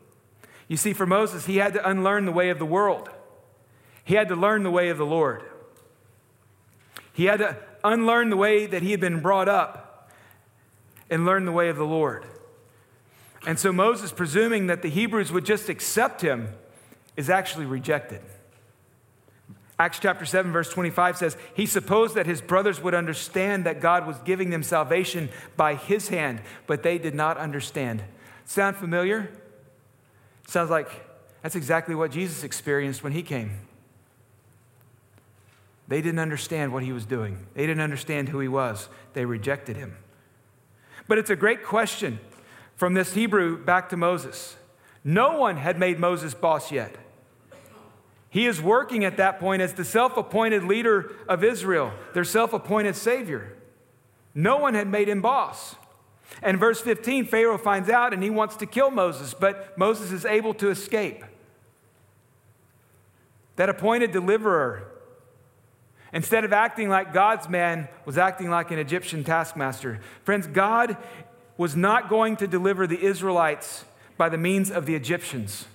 You 0.67 0.79
see, 0.79 0.95
for 0.95 1.05
Moses, 1.05 1.45
he 1.45 1.59
had 1.59 1.75
to 1.75 1.87
unlearn 1.87 2.25
the 2.25 2.33
way 2.33 2.49
of 2.49 2.59
the 2.59 2.65
world, 2.65 3.11
he 4.03 4.15
had 4.15 4.29
to 4.29 4.35
learn 4.35 4.63
the 4.63 4.71
way 4.71 4.89
of 4.89 4.97
the 4.97 5.05
Lord. 5.05 5.43
He 7.13 7.27
had 7.27 7.41
to 7.41 7.59
unlearn 7.85 8.31
the 8.31 8.37
way 8.39 8.65
that 8.65 8.81
he 8.81 8.93
had 8.93 9.01
been 9.01 9.21
brought 9.21 9.47
up 9.47 10.11
and 11.11 11.27
learn 11.27 11.45
the 11.45 11.53
way 11.53 11.69
of 11.69 11.77
the 11.77 11.85
Lord. 11.85 12.25
And 13.47 13.59
so 13.59 13.75
Moses, 13.75 14.11
presuming 14.11 14.69
that 14.69 14.81
the 14.81 14.89
Hebrews 14.89 15.31
would 15.31 15.45
just 15.45 15.69
accept 15.69 16.23
him, 16.23 16.49
is 17.15 17.29
actually 17.29 17.67
rejected. 17.67 18.23
Acts 19.81 20.01
chapter 20.01 20.25
7, 20.25 20.51
verse 20.51 20.71
25 20.71 21.17
says, 21.17 21.37
He 21.55 21.65
supposed 21.65 22.17
that 22.17 22.27
his 22.27 22.41
brothers 22.41 22.83
would 22.83 22.95
understand 22.95 23.65
that 23.65 23.81
God 23.81 24.07
was 24.07 24.19
giving 24.19 24.51
them 24.51 24.65
salvation 24.65 25.29
by 25.57 25.77
his 25.77 26.09
hand, 26.09 26.41
but 26.67 26.83
they 26.83 26.99
did 26.99 27.15
not 27.15 27.37
understand. 27.37 28.03
Sound 28.45 28.77
familiar? 28.77 29.31
Sounds 30.49 30.71
like 30.71 30.89
that's 31.43 31.55
exactly 31.55 31.95
what 31.95 32.11
Jesus 32.11 32.43
experienced 32.43 33.05
when 33.05 33.13
he 33.13 33.23
came. 33.23 33.61
They 35.87 36.03
didn't 36.03 36.19
understand 36.19 36.73
what 36.73 36.83
he 36.83 36.93
was 36.93 37.07
doing, 37.07 37.47
they 37.55 37.67
didn't 37.67 37.83
understand 37.83 38.31
who 38.31 38.41
he 38.41 38.49
was. 38.49 38.89
They 39.15 39.25
rejected 39.25 39.77
him. 39.77 39.97
But 41.07 41.19
it's 41.19 41.31
a 41.31 41.37
great 41.37 41.65
question 41.65 42.21
from 42.77 42.95
this 42.95 43.15
Hebrew 43.15 43.57
back 43.65 43.89
to 43.91 43.97
Moses. 43.97 44.57
No 45.03 45.39
one 45.39 45.57
had 45.57 45.79
made 45.79 45.99
Moses 45.99 46.35
boss 46.35 46.71
yet. 46.71 46.97
He 48.31 48.47
is 48.47 48.61
working 48.61 49.05
at 49.05 49.17
that 49.17 49.41
point 49.41 49.63
as 49.63 49.75
the 49.75 49.85
self 49.85 50.17
appointed 50.17 50.65
leader 50.65 51.13
of 51.29 51.43
Israel, 51.43 51.93
their 52.13 52.25
self 52.25 52.53
appointed 52.53 52.97
savior. 52.97 53.57
No 54.35 54.59
one 54.59 54.75
had 54.75 54.87
made 54.87 55.09
him 55.09 55.23
boss. 55.23 55.77
And 56.43 56.59
verse 56.59 56.81
15, 56.81 57.25
Pharaoh 57.27 57.59
finds 57.59 57.89
out 57.89 58.13
and 58.13 58.23
he 58.23 58.31
wants 58.31 58.57
to 58.57 58.67
kill 58.67 58.91
Moses, 58.91 59.35
but 59.35 59.77
Moses 59.79 60.13
is 60.13 60.25
able 60.25 60.55
to 60.55 60.69
escape. 60.71 61.25
That 63.57 63.69
appointed 63.69 64.13
deliverer, 64.13 64.85
instead 66.13 66.45
of 66.45 66.53
acting 66.53 66.89
like 66.89 67.13
God's 67.13 67.49
man, 67.49 67.89
was 68.05 68.19
acting 68.19 68.51
like 68.51 68.71
an 68.71 68.79
Egyptian 68.79 69.25
taskmaster. 69.25 70.01
Friends, 70.23 70.47
God 70.47 70.97
was 71.57 71.75
not 71.75 72.09
going 72.09 72.37
to 72.37 72.47
deliver 72.47 72.87
the 72.87 73.03
Israelites 73.03 73.85
by 74.17 74.29
the 74.29 74.39
means 74.39 74.71
of 74.71 74.87
the 74.87 74.95
Egyptians. 74.95 75.67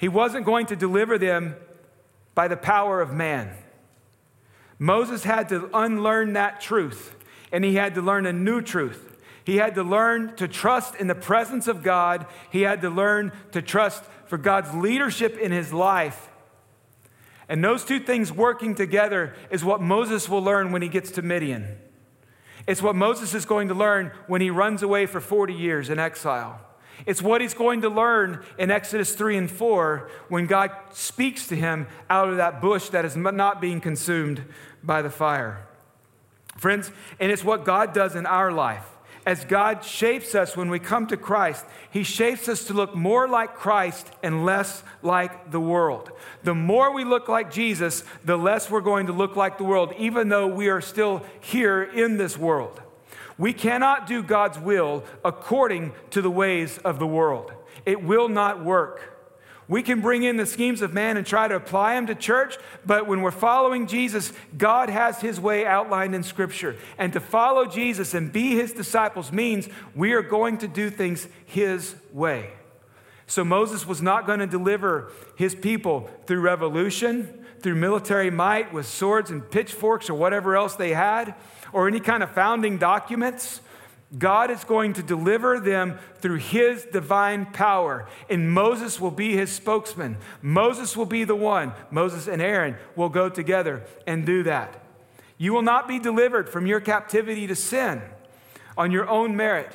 He 0.00 0.08
wasn't 0.08 0.46
going 0.46 0.64
to 0.66 0.76
deliver 0.76 1.18
them 1.18 1.56
by 2.34 2.48
the 2.48 2.56
power 2.56 3.02
of 3.02 3.12
man. 3.12 3.54
Moses 4.78 5.24
had 5.24 5.50
to 5.50 5.68
unlearn 5.74 6.32
that 6.32 6.58
truth, 6.58 7.14
and 7.52 7.62
he 7.62 7.74
had 7.74 7.94
to 7.96 8.00
learn 8.00 8.24
a 8.24 8.32
new 8.32 8.62
truth. 8.62 9.18
He 9.44 9.58
had 9.58 9.74
to 9.74 9.82
learn 9.82 10.34
to 10.36 10.48
trust 10.48 10.94
in 10.94 11.06
the 11.06 11.14
presence 11.14 11.68
of 11.68 11.82
God. 11.82 12.24
He 12.50 12.62
had 12.62 12.80
to 12.80 12.88
learn 12.88 13.32
to 13.52 13.60
trust 13.60 14.02
for 14.24 14.38
God's 14.38 14.72
leadership 14.72 15.36
in 15.36 15.52
his 15.52 15.70
life. 15.70 16.30
And 17.46 17.62
those 17.62 17.84
two 17.84 18.00
things 18.00 18.32
working 18.32 18.74
together 18.74 19.34
is 19.50 19.62
what 19.62 19.82
Moses 19.82 20.30
will 20.30 20.42
learn 20.42 20.72
when 20.72 20.80
he 20.80 20.88
gets 20.88 21.10
to 21.10 21.22
Midian. 21.22 21.76
It's 22.66 22.80
what 22.80 22.96
Moses 22.96 23.34
is 23.34 23.44
going 23.44 23.68
to 23.68 23.74
learn 23.74 24.12
when 24.28 24.40
he 24.40 24.48
runs 24.48 24.82
away 24.82 25.04
for 25.04 25.20
40 25.20 25.52
years 25.52 25.90
in 25.90 25.98
exile. 25.98 26.58
It's 27.06 27.22
what 27.22 27.40
he's 27.40 27.54
going 27.54 27.82
to 27.82 27.88
learn 27.88 28.44
in 28.58 28.70
Exodus 28.70 29.14
3 29.14 29.36
and 29.36 29.50
4 29.50 30.10
when 30.28 30.46
God 30.46 30.70
speaks 30.92 31.46
to 31.48 31.56
him 31.56 31.86
out 32.08 32.28
of 32.28 32.36
that 32.36 32.60
bush 32.60 32.88
that 32.90 33.04
is 33.04 33.16
not 33.16 33.60
being 33.60 33.80
consumed 33.80 34.44
by 34.82 35.02
the 35.02 35.10
fire. 35.10 35.66
Friends, 36.56 36.90
and 37.18 37.32
it's 37.32 37.44
what 37.44 37.64
God 37.64 37.94
does 37.94 38.14
in 38.14 38.26
our 38.26 38.52
life. 38.52 38.84
As 39.26 39.44
God 39.44 39.84
shapes 39.84 40.34
us 40.34 40.56
when 40.56 40.70
we 40.70 40.78
come 40.78 41.06
to 41.08 41.16
Christ, 41.16 41.64
He 41.90 42.02
shapes 42.02 42.48
us 42.48 42.64
to 42.64 42.72
look 42.72 42.94
more 42.94 43.28
like 43.28 43.54
Christ 43.54 44.10
and 44.22 44.46
less 44.46 44.82
like 45.02 45.50
the 45.50 45.60
world. 45.60 46.10
The 46.42 46.54
more 46.54 46.92
we 46.92 47.04
look 47.04 47.28
like 47.28 47.52
Jesus, 47.52 48.02
the 48.24 48.38
less 48.38 48.70
we're 48.70 48.80
going 48.80 49.06
to 49.06 49.12
look 49.12 49.36
like 49.36 49.58
the 49.58 49.64
world, 49.64 49.92
even 49.98 50.30
though 50.30 50.46
we 50.46 50.68
are 50.68 50.80
still 50.80 51.22
here 51.40 51.82
in 51.82 52.16
this 52.16 52.38
world. 52.38 52.80
We 53.40 53.54
cannot 53.54 54.06
do 54.06 54.22
God's 54.22 54.58
will 54.58 55.02
according 55.24 55.94
to 56.10 56.20
the 56.20 56.30
ways 56.30 56.76
of 56.76 56.98
the 56.98 57.06
world. 57.06 57.50
It 57.86 58.04
will 58.04 58.28
not 58.28 58.62
work. 58.62 59.16
We 59.66 59.82
can 59.82 60.02
bring 60.02 60.24
in 60.24 60.36
the 60.36 60.44
schemes 60.44 60.82
of 60.82 60.92
man 60.92 61.16
and 61.16 61.26
try 61.26 61.48
to 61.48 61.54
apply 61.54 61.94
them 61.94 62.06
to 62.08 62.14
church, 62.14 62.58
but 62.84 63.06
when 63.06 63.22
we're 63.22 63.30
following 63.30 63.86
Jesus, 63.86 64.34
God 64.58 64.90
has 64.90 65.22
his 65.22 65.40
way 65.40 65.64
outlined 65.64 66.14
in 66.14 66.22
Scripture. 66.22 66.76
And 66.98 67.14
to 67.14 67.20
follow 67.20 67.64
Jesus 67.64 68.12
and 68.12 68.30
be 68.30 68.56
his 68.56 68.72
disciples 68.72 69.32
means 69.32 69.70
we 69.94 70.12
are 70.12 70.22
going 70.22 70.58
to 70.58 70.68
do 70.68 70.90
things 70.90 71.26
his 71.46 71.94
way. 72.12 72.50
So 73.26 73.42
Moses 73.42 73.86
was 73.86 74.02
not 74.02 74.26
going 74.26 74.40
to 74.40 74.46
deliver 74.46 75.12
his 75.36 75.54
people 75.54 76.10
through 76.26 76.40
revolution, 76.40 77.46
through 77.60 77.76
military 77.76 78.30
might 78.30 78.70
with 78.74 78.84
swords 78.84 79.30
and 79.30 79.50
pitchforks 79.50 80.10
or 80.10 80.14
whatever 80.14 80.56
else 80.56 80.74
they 80.74 80.92
had 80.92 81.34
or 81.72 81.88
any 81.88 82.00
kind 82.00 82.22
of 82.22 82.30
founding 82.30 82.78
documents. 82.78 83.60
God 84.18 84.50
is 84.50 84.64
going 84.64 84.94
to 84.94 85.04
deliver 85.04 85.60
them 85.60 85.98
through 86.16 86.38
his 86.38 86.84
divine 86.84 87.46
power, 87.46 88.08
and 88.28 88.50
Moses 88.50 89.00
will 89.00 89.12
be 89.12 89.36
his 89.36 89.52
spokesman. 89.52 90.16
Moses 90.42 90.96
will 90.96 91.06
be 91.06 91.22
the 91.22 91.36
one. 91.36 91.72
Moses 91.92 92.26
and 92.26 92.42
Aaron 92.42 92.76
will 92.96 93.08
go 93.08 93.28
together 93.28 93.84
and 94.08 94.26
do 94.26 94.42
that. 94.42 94.82
You 95.38 95.52
will 95.52 95.62
not 95.62 95.86
be 95.86 95.98
delivered 95.98 96.50
from 96.50 96.66
your 96.66 96.80
captivity 96.80 97.46
to 97.46 97.54
sin 97.54 98.02
on 98.76 98.90
your 98.90 99.08
own 99.08 99.36
merit, 99.36 99.72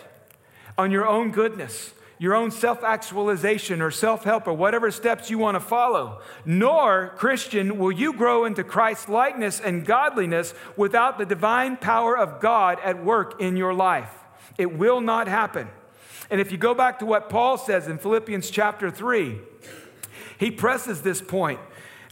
on 0.78 0.92
your 0.92 1.08
own 1.08 1.32
goodness, 1.32 1.94
your 2.18 2.34
own 2.34 2.52
self 2.52 2.84
actualization 2.84 3.82
or 3.82 3.92
self 3.92 4.24
help 4.24 4.48
or 4.48 4.54
whatever 4.54 4.92
steps 4.92 5.30
you 5.30 5.38
want 5.38 5.56
to 5.56 5.60
follow. 5.60 6.22
Nor, 6.46 7.14
Christian, 7.18 7.78
will 7.78 7.92
you 7.92 8.14
grow 8.14 8.46
into 8.46 8.64
Christ's 8.64 9.10
likeness 9.10 9.60
and 9.60 9.86
godliness 9.86 10.54
without 10.78 11.18
the 11.18 11.26
divine 11.26 11.78
power 11.78 12.18
of 12.18 12.40
God 12.40 12.80
at 12.84 13.04
work 13.04 13.42
in 13.42 13.58
your 13.58 13.74
life. 13.74 14.12
It 14.58 14.78
will 14.78 15.02
not 15.02 15.28
happen. 15.28 15.68
And 16.30 16.42
if 16.42 16.52
you 16.52 16.58
go 16.58 16.74
back 16.74 17.00
to 17.00 17.06
what 17.06 17.30
Paul 17.30 17.58
says 17.58 17.88
in 17.88 17.98
Philippians 17.98 18.50
chapter 18.50 18.90
3, 18.90 19.40
he 20.40 20.52
presses 20.52 21.02
this 21.02 21.22
point. 21.22 21.60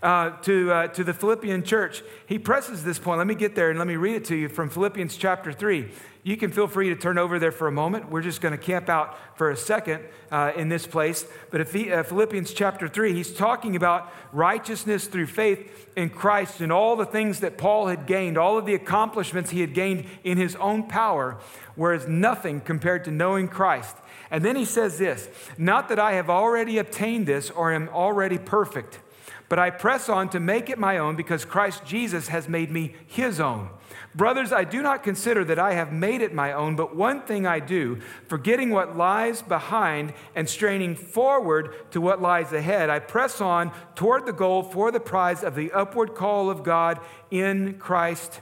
Uh, 0.02 0.32
to, 0.42 0.70
uh, 0.70 0.88
to 0.90 1.02
the 1.02 1.14
Philippian 1.14 1.64
church. 1.64 2.04
He 2.26 2.38
presses 2.38 2.84
this 2.84 3.00
point. 3.00 3.20
Let 3.20 3.28
me 3.28 3.36
get 3.36 3.56
there 3.56 3.70
and 3.70 3.80
let 3.80 3.88
me 3.88 3.96
read 3.96 4.18
it 4.18 4.26
to 4.26 4.36
you 4.36 4.50
from 4.50 4.70
Philippians 4.70 5.16
chapter 5.16 5.54
3 5.54 5.90
you 6.24 6.38
can 6.38 6.52
feel 6.52 6.68
free 6.68 6.88
to 6.90 6.96
turn 6.96 7.18
over 7.18 7.38
there 7.38 7.52
for 7.52 7.68
a 7.68 7.72
moment. 7.72 8.10
We're 8.10 8.22
just 8.22 8.40
going 8.40 8.54
to 8.54 8.58
camp 8.58 8.88
out 8.88 9.18
for 9.38 9.52
a 9.52 9.58
second 9.58 10.06
uh, 10.32 10.54
in 10.56 10.70
this 10.70 10.88
place. 10.88 11.26
But 11.52 11.60
if 11.60 11.74
he, 11.74 11.92
uh, 11.92 12.04
Philippians 12.04 12.54
chapter 12.54 12.88
3, 12.88 13.14
he's 13.14 13.34
talking 13.34 13.76
about 13.76 14.12
righteousness 14.32 15.08
through 15.08 15.28
faith 15.28 15.90
in 15.98 16.10
Christ 16.10 16.62
and 16.62 16.72
all 16.72 16.96
the 16.96 17.06
things 17.06 17.42
that 17.42 17.58
Paul 17.58 17.88
had 17.88 18.06
gained, 18.08 18.38
all 18.38 18.58
of 18.58 18.66
the 18.66 18.74
accomplishments 18.74 19.50
he 19.50 19.60
had 19.60 19.74
gained 19.74 20.06
in 20.24 20.38
his 20.38 20.56
own 20.56 20.84
power, 20.84 21.38
whereas 21.76 22.08
nothing 22.08 22.62
compared 22.62 23.04
to 23.04 23.12
knowing 23.12 23.50
Christ. 23.50 23.98
And 24.32 24.46
then 24.46 24.56
he 24.56 24.66
says 24.66 24.98
this 24.98 25.28
Not 25.58 25.90
that 25.90 26.00
I 26.00 26.14
have 26.14 26.30
already 26.30 26.78
obtained 26.78 27.28
this 27.28 27.50
or 27.50 27.74
am 27.74 27.90
already 27.90 28.38
perfect, 28.38 29.02
but 29.50 29.60
I 29.60 29.72
press 29.72 30.08
on 30.08 30.30
to 30.30 30.40
make 30.40 30.70
it 30.70 30.80
my 30.80 30.98
own 30.98 31.18
because 31.18 31.44
Christ 31.44 31.84
Jesus 31.84 32.30
has 32.30 32.48
made 32.48 32.72
me 32.72 32.96
his 33.06 33.42
own. 33.42 33.70
Brothers, 34.16 34.54
I 34.54 34.64
do 34.64 34.82
not 34.84 35.02
consider 35.02 35.44
that 35.46 35.58
I 35.58 35.74
have 35.74 35.92
made 35.92 36.22
it 36.22 36.34
my 36.34 36.52
own, 36.52 36.76
but 36.76 36.96
one 36.96 37.22
thing 37.22 37.48
I 37.48 37.60
do, 37.60 38.00
forgetting 38.28 38.70
what 38.70 38.96
lies 38.96 39.42
behind 39.42 40.14
and 40.36 40.48
straining 40.48 40.96
forward 40.96 41.74
to 41.92 42.00
what 42.00 42.22
lies 42.22 42.54
ahead, 42.54 42.92
I 42.92 43.00
press 43.00 43.42
on 43.42 43.72
toward 43.96 44.26
the 44.26 44.34
goal 44.34 44.62
for 44.62 44.92
the 44.92 45.00
prize 45.00 45.44
of 45.44 45.56
the 45.56 45.72
upward 45.72 46.14
call 46.14 46.52
of 46.52 46.64
God 46.64 47.00
in 47.32 47.80
Christ 47.80 48.40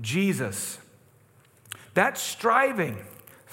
Jesus. 0.00 0.78
That 1.94 2.18
striving, 2.18 2.98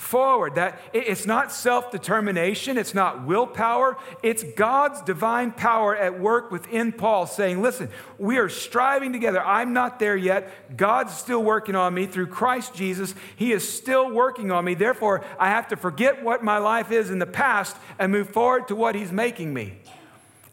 forward. 0.02 0.56
That 0.56 0.82
it's 0.92 1.26
not 1.26 1.52
self-determination, 1.52 2.78
it's 2.78 2.94
not 2.94 3.26
willpower, 3.26 3.98
it's 4.24 4.44
God's 4.56 5.02
divine 5.02 5.52
power 5.52 5.96
at 5.96 6.20
work 6.20 6.52
within 6.52 6.92
Paul 6.92 7.28
saying, 7.28 7.62
"Listen, 7.62 7.90
we 8.18 8.38
are 8.38 8.50
striving 8.50 9.14
together. 9.14 9.42
I'm 9.46 9.74
not 9.74 10.00
there 10.00 10.18
yet. 10.18 10.76
God's 10.76 11.16
still 11.16 11.44
working 11.44 11.76
on 11.76 11.94
me 11.94 12.08
through 12.08 12.28
Christ 12.28 12.74
Jesus. 12.74 13.16
He 13.36 13.54
is 13.54 13.72
still 13.72 14.10
working 14.10 14.52
on 14.52 14.66
me. 14.66 14.74
Therefore, 14.74 15.24
I 15.40 15.50
have 15.50 15.68
to 15.70 15.78
forget 15.78 16.24
what 16.24 16.44
my 16.44 16.58
life 16.58 16.92
is 16.92 17.10
in 17.12 17.20
the 17.20 17.26
past 17.26 17.78
and 18.00 18.12
move 18.12 18.30
forward 18.30 18.68
to 18.70 18.76
what 18.76 18.96
he's 18.96 19.12
making 19.12 19.54
me 19.54 19.78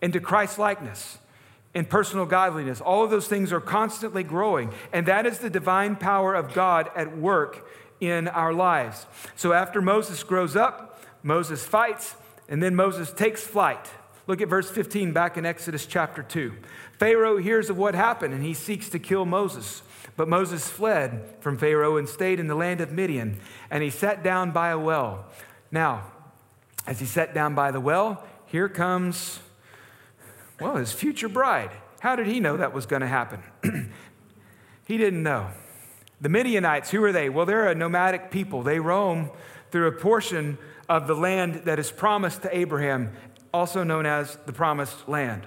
into 0.02 0.20
Christ 0.20 0.58
likeness." 0.58 1.18
In 1.74 1.84
personal 1.84 2.24
godliness. 2.26 2.80
All 2.80 3.04
of 3.04 3.10
those 3.10 3.28
things 3.28 3.52
are 3.52 3.60
constantly 3.60 4.22
growing. 4.22 4.72
And 4.92 5.06
that 5.06 5.26
is 5.26 5.38
the 5.38 5.50
divine 5.50 5.96
power 5.96 6.34
of 6.34 6.54
God 6.54 6.90
at 6.96 7.16
work 7.16 7.68
in 8.00 8.28
our 8.28 8.52
lives. 8.52 9.06
So 9.36 9.52
after 9.52 9.80
Moses 9.80 10.22
grows 10.22 10.56
up, 10.56 11.02
Moses 11.22 11.64
fights, 11.64 12.14
and 12.48 12.62
then 12.62 12.74
Moses 12.74 13.12
takes 13.12 13.42
flight. 13.42 13.90
Look 14.26 14.40
at 14.40 14.48
verse 14.48 14.70
15 14.70 15.12
back 15.12 15.36
in 15.36 15.46
Exodus 15.46 15.86
chapter 15.86 16.22
2. 16.22 16.52
Pharaoh 16.98 17.38
hears 17.38 17.70
of 17.70 17.78
what 17.78 17.94
happened 17.94 18.34
and 18.34 18.44
he 18.44 18.54
seeks 18.54 18.88
to 18.90 18.98
kill 18.98 19.24
Moses. 19.24 19.82
But 20.16 20.28
Moses 20.28 20.68
fled 20.68 21.36
from 21.40 21.56
Pharaoh 21.56 21.96
and 21.96 22.08
stayed 22.08 22.40
in 22.40 22.48
the 22.48 22.54
land 22.56 22.80
of 22.80 22.90
Midian, 22.90 23.38
and 23.70 23.84
he 23.84 23.90
sat 23.90 24.24
down 24.24 24.50
by 24.50 24.70
a 24.70 24.78
well. 24.78 25.26
Now, 25.70 26.10
as 26.88 26.98
he 26.98 27.06
sat 27.06 27.32
down 27.32 27.54
by 27.54 27.70
the 27.70 27.80
well, 27.80 28.24
here 28.46 28.68
comes, 28.68 29.38
well, 30.60 30.74
his 30.74 30.92
future 30.92 31.28
bride. 31.28 31.70
How 32.00 32.16
did 32.16 32.26
he 32.26 32.40
know 32.40 32.56
that 32.56 32.72
was 32.72 32.84
going 32.84 33.02
to 33.02 33.08
happen? 33.08 33.42
he 34.86 34.98
didn't 34.98 35.22
know. 35.22 35.50
The 36.20 36.28
Midianites, 36.28 36.90
who 36.90 37.02
are 37.04 37.12
they? 37.12 37.28
Well, 37.28 37.46
they're 37.46 37.68
a 37.68 37.74
nomadic 37.74 38.30
people. 38.30 38.62
They 38.62 38.80
roam 38.80 39.30
through 39.70 39.86
a 39.86 39.92
portion 39.92 40.58
of 40.88 41.06
the 41.06 41.14
land 41.14 41.62
that 41.64 41.78
is 41.78 41.90
promised 41.90 42.42
to 42.42 42.56
Abraham, 42.56 43.12
also 43.52 43.84
known 43.84 44.06
as 44.06 44.36
the 44.46 44.52
promised 44.52 45.08
land. 45.08 45.46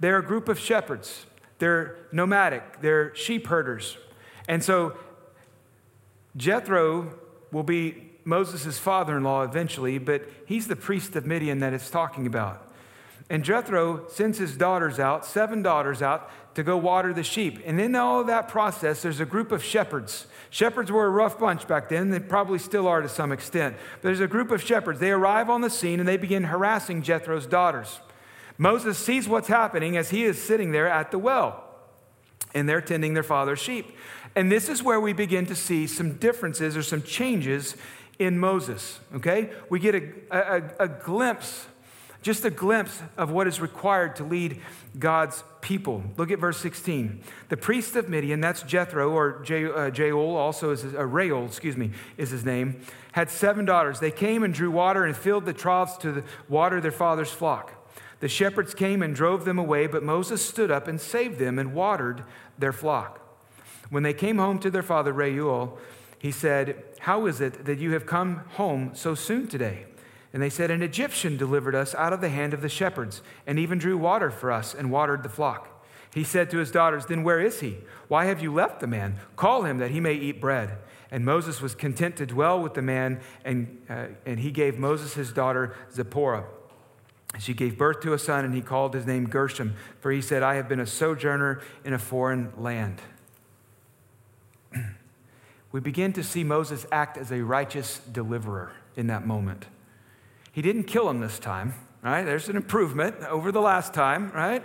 They're 0.00 0.18
a 0.18 0.24
group 0.24 0.48
of 0.48 0.58
shepherds. 0.58 1.26
They're 1.58 1.96
nomadic, 2.12 2.80
they're 2.80 3.14
sheep 3.14 3.46
herders. 3.48 3.98
And 4.48 4.62
so 4.62 4.96
Jethro 6.36 7.18
will 7.50 7.64
be 7.64 8.12
Moses' 8.24 8.78
father 8.78 9.16
in 9.16 9.24
law 9.24 9.42
eventually, 9.42 9.98
but 9.98 10.28
he's 10.46 10.68
the 10.68 10.76
priest 10.76 11.16
of 11.16 11.26
Midian 11.26 11.60
that 11.60 11.72
it's 11.72 11.90
talking 11.90 12.26
about. 12.26 12.67
And 13.30 13.44
Jethro 13.44 14.08
sends 14.08 14.38
his 14.38 14.56
daughters 14.56 14.98
out, 14.98 15.26
seven 15.26 15.62
daughters 15.62 16.00
out, 16.00 16.30
to 16.54 16.62
go 16.62 16.76
water 16.76 17.12
the 17.12 17.22
sheep. 17.22 17.60
And 17.64 17.80
in 17.80 17.94
all 17.94 18.20
of 18.20 18.26
that 18.28 18.48
process, 18.48 19.02
there's 19.02 19.20
a 19.20 19.26
group 19.26 19.52
of 19.52 19.62
shepherds. 19.62 20.26
Shepherds 20.50 20.90
were 20.90 21.06
a 21.06 21.10
rough 21.10 21.38
bunch 21.38 21.68
back 21.68 21.88
then. 21.88 22.10
They 22.10 22.20
probably 22.20 22.58
still 22.58 22.88
are 22.88 23.02
to 23.02 23.08
some 23.08 23.30
extent. 23.30 23.76
But 23.96 24.08
there's 24.08 24.20
a 24.20 24.26
group 24.26 24.50
of 24.50 24.62
shepherds. 24.62 24.98
They 24.98 25.10
arrive 25.10 25.50
on 25.50 25.60
the 25.60 25.70
scene 25.70 26.00
and 26.00 26.08
they 26.08 26.16
begin 26.16 26.44
harassing 26.44 27.02
Jethro's 27.02 27.46
daughters. 27.46 28.00
Moses 28.56 28.98
sees 28.98 29.28
what's 29.28 29.46
happening 29.46 29.96
as 29.96 30.10
he 30.10 30.24
is 30.24 30.42
sitting 30.42 30.72
there 30.72 30.88
at 30.88 31.12
the 31.12 31.18
well, 31.18 31.64
and 32.54 32.68
they're 32.68 32.80
tending 32.80 33.14
their 33.14 33.22
father's 33.22 33.60
sheep. 33.60 33.96
And 34.34 34.50
this 34.50 34.68
is 34.68 34.82
where 34.82 35.00
we 35.00 35.12
begin 35.12 35.46
to 35.46 35.54
see 35.54 35.86
some 35.86 36.14
differences 36.14 36.76
or 36.76 36.82
some 36.82 37.02
changes 37.02 37.76
in 38.18 38.36
Moses, 38.36 38.98
okay? 39.14 39.50
We 39.70 39.78
get 39.78 39.94
a, 39.94 40.02
a, 40.32 40.62
a 40.80 40.88
glimpse 40.88 41.66
just 42.22 42.44
a 42.44 42.50
glimpse 42.50 43.02
of 43.16 43.30
what 43.30 43.46
is 43.46 43.60
required 43.60 44.16
to 44.16 44.24
lead 44.24 44.60
God's 44.98 45.44
people. 45.60 46.02
Look 46.16 46.30
at 46.30 46.38
verse 46.38 46.58
16. 46.58 47.22
The 47.48 47.56
priest 47.56 47.94
of 47.96 48.08
Midian, 48.08 48.40
that's 48.40 48.62
Jethro, 48.62 49.10
or 49.10 49.44
Jael, 49.46 50.36
uh, 50.36 50.38
also 50.38 50.70
is 50.70 50.82
his, 50.82 50.94
uh, 50.94 51.44
excuse 51.44 51.76
me, 51.76 51.92
is 52.16 52.30
his 52.30 52.44
name, 52.44 52.80
had 53.12 53.30
seven 53.30 53.64
daughters. 53.64 54.00
They 54.00 54.10
came 54.10 54.42
and 54.42 54.52
drew 54.52 54.70
water 54.70 55.04
and 55.04 55.16
filled 55.16 55.44
the 55.44 55.52
troughs 55.52 55.96
to 55.98 56.24
water 56.48 56.80
their 56.80 56.92
father's 56.92 57.30
flock. 57.30 57.72
The 58.20 58.28
shepherds 58.28 58.74
came 58.74 59.02
and 59.02 59.14
drove 59.14 59.44
them 59.44 59.58
away, 59.58 59.86
but 59.86 60.02
Moses 60.02 60.44
stood 60.44 60.70
up 60.70 60.88
and 60.88 61.00
saved 61.00 61.38
them 61.38 61.58
and 61.58 61.72
watered 61.72 62.24
their 62.58 62.72
flock. 62.72 63.20
When 63.90 64.02
they 64.02 64.14
came 64.14 64.38
home 64.38 64.58
to 64.60 64.70
their 64.70 64.82
father 64.82 65.12
Reuel, 65.12 65.78
he 66.18 66.32
said, 66.32 66.82
How 67.00 67.26
is 67.26 67.40
it 67.40 67.64
that 67.64 67.78
you 67.78 67.92
have 67.92 68.06
come 68.06 68.42
home 68.54 68.90
so 68.94 69.14
soon 69.14 69.46
today? 69.46 69.87
And 70.32 70.42
they 70.42 70.50
said, 70.50 70.70
An 70.70 70.82
Egyptian 70.82 71.36
delivered 71.36 71.74
us 71.74 71.94
out 71.94 72.12
of 72.12 72.20
the 72.20 72.28
hand 72.28 72.52
of 72.52 72.60
the 72.60 72.68
shepherds, 72.68 73.22
and 73.46 73.58
even 73.58 73.78
drew 73.78 73.96
water 73.96 74.30
for 74.30 74.52
us 74.52 74.74
and 74.74 74.90
watered 74.90 75.22
the 75.22 75.28
flock. 75.28 75.84
He 76.12 76.24
said 76.24 76.50
to 76.50 76.58
his 76.58 76.70
daughters, 76.70 77.06
Then 77.06 77.22
where 77.22 77.40
is 77.40 77.60
he? 77.60 77.78
Why 78.08 78.26
have 78.26 78.42
you 78.42 78.52
left 78.52 78.80
the 78.80 78.86
man? 78.86 79.16
Call 79.36 79.64
him 79.64 79.78
that 79.78 79.90
he 79.90 80.00
may 80.00 80.14
eat 80.14 80.40
bread. 80.40 80.78
And 81.10 81.24
Moses 81.24 81.60
was 81.62 81.74
content 81.74 82.16
to 82.16 82.26
dwell 82.26 82.60
with 82.60 82.74
the 82.74 82.82
man, 82.82 83.20
and, 83.44 83.82
uh, 83.88 84.06
and 84.26 84.40
he 84.40 84.50
gave 84.50 84.78
Moses 84.78 85.14
his 85.14 85.32
daughter 85.32 85.74
Zipporah. 85.92 86.44
She 87.38 87.54
gave 87.54 87.78
birth 87.78 88.00
to 88.00 88.12
a 88.14 88.18
son, 88.18 88.44
and 88.44 88.54
he 88.54 88.60
called 88.60 88.94
his 88.94 89.06
name 89.06 89.26
Gershom, 89.26 89.74
for 90.00 90.10
he 90.10 90.20
said, 90.20 90.42
I 90.42 90.54
have 90.54 90.68
been 90.68 90.80
a 90.80 90.86
sojourner 90.86 91.60
in 91.84 91.92
a 91.92 91.98
foreign 91.98 92.52
land. 92.56 93.00
we 95.72 95.80
begin 95.80 96.12
to 96.14 96.24
see 96.24 96.42
Moses 96.44 96.86
act 96.90 97.16
as 97.16 97.30
a 97.30 97.42
righteous 97.42 98.00
deliverer 98.10 98.72
in 98.96 99.06
that 99.08 99.26
moment. 99.26 99.66
He 100.58 100.62
didn't 100.62 100.88
kill 100.88 101.08
him 101.08 101.20
this 101.20 101.38
time, 101.38 101.72
right? 102.02 102.24
There's 102.24 102.48
an 102.48 102.56
improvement 102.56 103.14
over 103.28 103.52
the 103.52 103.60
last 103.60 103.94
time, 103.94 104.32
right? 104.32 104.60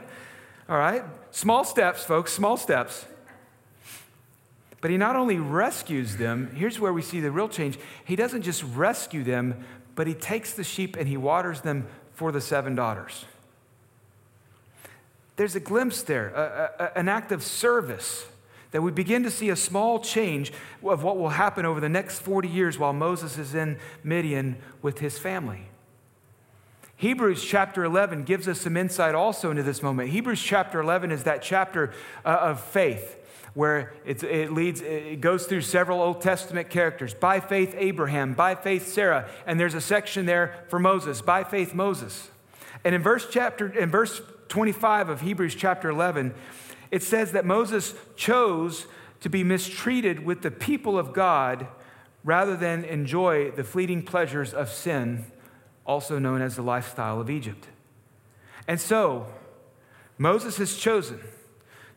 All 0.67 0.75
right? 0.75 1.03
Small 1.29 1.63
steps, 1.63 2.03
folks, 2.03 2.33
small 2.33 2.57
steps. 2.57 3.05
But 4.81 4.89
he 4.89 4.97
not 4.97 5.15
only 5.15 5.37
rescues 5.37 6.17
them, 6.17 6.49
here's 6.55 6.79
where 6.79 6.91
we 6.91 7.03
see 7.03 7.19
the 7.19 7.29
real 7.29 7.47
change. 7.47 7.77
He 8.05 8.15
doesn't 8.15 8.41
just 8.41 8.63
rescue 8.73 9.23
them, 9.23 9.63
but 9.93 10.07
he 10.07 10.15
takes 10.15 10.53
the 10.53 10.63
sheep 10.63 10.95
and 10.95 11.07
he 11.07 11.15
waters 11.15 11.61
them 11.61 11.85
for 12.13 12.31
the 12.31 12.41
seven 12.41 12.73
daughters. 12.73 13.25
There's 15.35 15.55
a 15.55 15.59
glimpse 15.59 16.01
there, 16.01 16.29
a, 16.29 16.85
a, 16.85 16.97
an 16.97 17.07
act 17.07 17.31
of 17.31 17.43
service 17.43 18.25
that 18.71 18.81
we 18.81 18.89
begin 18.89 19.21
to 19.21 19.29
see 19.29 19.51
a 19.51 19.55
small 19.55 19.99
change 19.99 20.51
of 20.83 21.03
what 21.03 21.19
will 21.19 21.29
happen 21.29 21.67
over 21.67 21.79
the 21.79 21.87
next 21.87 22.17
40 22.23 22.47
years 22.47 22.79
while 22.79 22.93
Moses 22.93 23.37
is 23.37 23.53
in 23.53 23.77
Midian 24.03 24.57
with 24.81 24.97
his 24.97 25.19
family. 25.19 25.67
Hebrews 26.95 27.43
chapter 27.43 27.83
11 27.83 28.23
gives 28.23 28.47
us 28.47 28.61
some 28.61 28.77
insight 28.77 29.15
also 29.15 29.51
into 29.51 29.63
this 29.63 29.81
moment. 29.81 30.09
Hebrews 30.09 30.41
chapter 30.41 30.79
11 30.79 31.11
is 31.11 31.23
that 31.23 31.41
chapter 31.41 31.91
uh, 32.23 32.37
of 32.41 32.63
faith 32.63 33.19
where 33.53 33.93
it 34.03 34.51
leads, 34.51 34.81
it 34.81 35.21
goes 35.21 35.45
through 35.45 35.61
several 35.61 36.01
Old 36.01 36.21
Testament 36.21 36.69
characters. 36.71 37.13
By 37.13 37.39
faith, 37.39 37.75
Abraham. 37.77 38.33
By 38.33 38.55
faith, 38.55 38.87
Sarah. 38.87 39.29
And 39.45 39.59
there's 39.59 39.75
a 39.75 39.81
section 39.81 40.25
there 40.25 40.65
for 40.69 40.79
Moses. 40.79 41.21
By 41.21 41.43
faith, 41.43 41.75
Moses. 41.75 42.31
And 42.83 42.95
in 42.95 43.03
verse 43.03 43.27
chapter, 43.29 43.67
in 43.67 43.91
verse 43.91 44.21
25 44.47 45.09
of 45.09 45.21
Hebrews 45.21 45.53
chapter 45.53 45.89
11, 45.89 46.33
it 46.89 47.03
says 47.03 47.31
that 47.33 47.45
Moses 47.45 47.93
chose 48.15 48.87
to 49.21 49.29
be 49.29 49.43
mistreated 49.43 50.25
with 50.25 50.41
the 50.41 50.51
people 50.51 50.97
of 50.97 51.13
God 51.13 51.67
rather 52.23 52.57
than 52.57 52.83
enjoy 52.85 53.51
the 53.51 53.63
fleeting 53.63 54.03
pleasures 54.03 54.53
of 54.53 54.69
sin 54.69 55.25
also 55.85 56.19
known 56.19 56.41
as 56.41 56.55
the 56.55 56.61
lifestyle 56.61 57.19
of 57.19 57.29
Egypt. 57.29 57.67
And 58.67 58.79
so, 58.79 59.27
Moses 60.17 60.57
has 60.57 60.77
chosen 60.77 61.19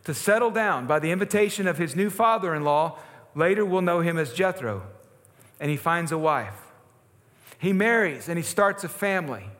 to 0.04 0.14
settle 0.14 0.50
down 0.50 0.86
by 0.86 0.98
the 0.98 1.10
invitation 1.10 1.66
of 1.66 1.78
his 1.78 1.94
new 1.94 2.10
father 2.10 2.54
in 2.54 2.64
law. 2.64 2.98
Later, 3.34 3.64
we'll 3.64 3.82
know 3.82 4.00
him 4.00 4.18
as 4.18 4.32
Jethro. 4.32 4.82
And 5.60 5.70
he 5.70 5.76
finds 5.76 6.12
a 6.12 6.18
wife. 6.18 6.66
He 7.58 7.72
marries 7.72 8.28
and 8.28 8.36
he 8.36 8.42
starts 8.42 8.84
a 8.84 8.88
family. 8.88 9.50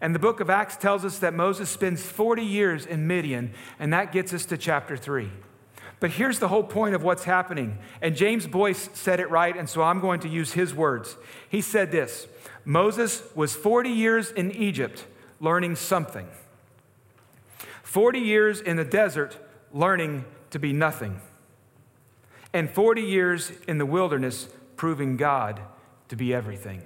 And 0.00 0.14
the 0.14 0.18
book 0.18 0.40
of 0.40 0.50
Acts 0.50 0.76
tells 0.76 1.04
us 1.04 1.18
that 1.20 1.34
Moses 1.34 1.70
spends 1.70 2.02
40 2.02 2.42
years 2.42 2.84
in 2.84 3.06
Midian, 3.06 3.54
and 3.78 3.92
that 3.92 4.12
gets 4.12 4.34
us 4.34 4.44
to 4.46 4.58
chapter 4.58 4.96
3. 4.96 5.30
But 6.04 6.10
here's 6.10 6.38
the 6.38 6.48
whole 6.48 6.62
point 6.62 6.94
of 6.94 7.02
what's 7.02 7.24
happening. 7.24 7.78
And 8.02 8.14
James 8.14 8.46
Boyce 8.46 8.90
said 8.92 9.20
it 9.20 9.30
right, 9.30 9.56
and 9.56 9.66
so 9.66 9.80
I'm 9.80 10.00
going 10.00 10.20
to 10.20 10.28
use 10.28 10.52
his 10.52 10.74
words. 10.74 11.16
He 11.48 11.62
said 11.62 11.92
this 11.92 12.28
Moses 12.66 13.22
was 13.34 13.56
40 13.56 13.88
years 13.88 14.30
in 14.30 14.52
Egypt 14.52 15.06
learning 15.40 15.76
something, 15.76 16.28
40 17.84 18.18
years 18.18 18.60
in 18.60 18.76
the 18.76 18.84
desert 18.84 19.38
learning 19.72 20.26
to 20.50 20.58
be 20.58 20.74
nothing, 20.74 21.22
and 22.52 22.68
40 22.68 23.00
years 23.00 23.50
in 23.66 23.78
the 23.78 23.86
wilderness 23.86 24.48
proving 24.76 25.16
God 25.16 25.58
to 26.08 26.16
be 26.16 26.34
everything. 26.34 26.82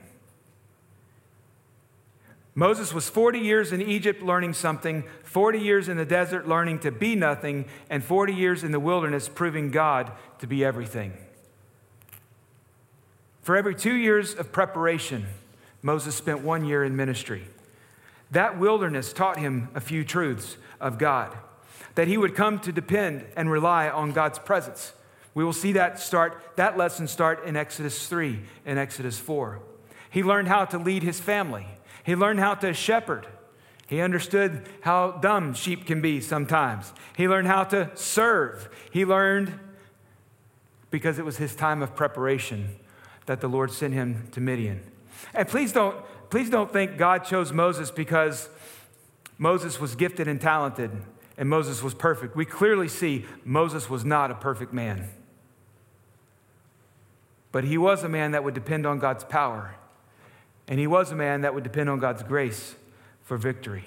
Moses 2.59 2.93
was 2.93 3.09
40 3.09 3.39
years 3.39 3.71
in 3.71 3.81
Egypt 3.81 4.21
learning 4.21 4.53
something, 4.53 5.05
40 5.23 5.61
years 5.61 5.89
in 5.89 5.97
the 5.97 6.05
desert 6.05 6.49
learning 6.49 6.81
to 6.81 6.91
be 6.91 7.15
nothing, 7.15 7.67
and 7.89 8.03
40 8.03 8.35
years 8.35 8.65
in 8.65 8.73
the 8.73 8.81
wilderness 8.81 9.29
proving 9.29 9.71
God 9.71 10.11
to 10.41 10.49
be 10.49 10.65
everything. 10.65 11.13
For 13.43 13.57
every 13.57 13.77
two 13.77 13.95
years 13.95 14.35
of 14.35 14.51
preparation, 14.51 15.27
Moses 15.83 16.17
spent 16.17 16.41
one 16.41 16.65
year 16.65 16.83
in 16.83 16.97
ministry. 16.97 17.45
That 18.33 18.59
wilderness 18.59 19.13
taught 19.13 19.39
him 19.39 19.69
a 19.77 19.81
few 19.81 20.03
truths 20.03 20.57
of 20.81 20.99
God 20.99 21.39
that 21.95 22.09
he 22.09 22.19
would 22.19 22.35
come 22.35 22.59
to 22.59 22.73
depend 22.73 23.25
and 23.37 23.49
rely 23.49 23.89
on 23.89 24.11
God's 24.11 24.41
presence 24.41 24.95
We 25.33 25.45
will 25.45 25.53
see 25.53 25.75
that 25.75 26.01
start, 26.01 26.57
that 26.57 26.77
lesson 26.77 27.07
start 27.07 27.45
in 27.45 27.55
Exodus 27.57 28.09
3 28.09 28.41
and 28.67 28.81
Exodus 28.81 29.17
4. 29.17 29.61
He 30.11 30.25
learned 30.25 30.49
how 30.49 30.65
to 30.65 30.79
lead 30.79 31.05
his 31.05 31.21
family. 31.21 31.69
He 32.09 32.17
learned 32.17 32.41
how 32.41 32.55
to 32.55 32.73
shepherd. 32.73 33.27
He 33.87 34.01
understood 34.01 34.67
how 34.81 35.11
dumb 35.11 35.53
sheep 35.53 35.85
can 35.85 36.01
be 36.01 36.23
sometimes. 36.23 36.95
He 37.19 37.29
learned 37.29 37.49
how 37.49 37.65
to 37.65 37.91
serve. 37.97 38.71
He 38.91 39.05
learned 39.05 39.53
because 40.91 41.19
it 41.19 41.27
was 41.27 41.37
his 41.37 41.55
time 41.55 41.83
of 41.83 41.95
preparation 41.95 42.77
that 43.27 43.43
the 43.43 43.47
Lord 43.47 43.71
sent 43.71 43.93
him 43.93 44.27
to 44.33 44.41
Midian. 44.41 44.81
And 45.35 45.47
please 45.47 45.71
don't, 45.71 46.03
please 46.31 46.49
don't 46.49 46.73
think 46.73 46.97
God 46.97 47.27
chose 47.27 47.53
Moses 47.53 47.91
because 47.91 48.49
Moses 49.37 49.79
was 49.79 49.95
gifted 49.95 50.29
and 50.29 50.41
talented 50.41 50.91
and 51.37 51.47
Moses 51.47 51.83
was 51.83 51.93
perfect. 51.93 52.35
We 52.35 52.47
clearly 52.47 52.89
see 52.89 53.27
Moses 53.45 53.91
was 53.91 54.07
not 54.07 54.31
a 54.31 54.35
perfect 54.35 54.73
man. 54.73 55.11
But 57.53 57.65
he 57.65 57.77
was 57.77 58.03
a 58.03 58.09
man 58.09 58.31
that 58.31 58.45
would 58.45 58.55
depend 58.55 58.87
on 58.87 58.99
God's 58.99 59.25
power. 59.25 59.75
And 60.69 60.79
he 60.79 60.87
was 60.87 61.11
a 61.11 61.17
man 61.17 61.41
that 61.41 61.55
would 61.55 61.65
depend 61.65 61.89
on 61.89 61.99
God's 61.99 62.23
grace 62.23 62.75
for 63.23 63.37
victory. 63.37 63.85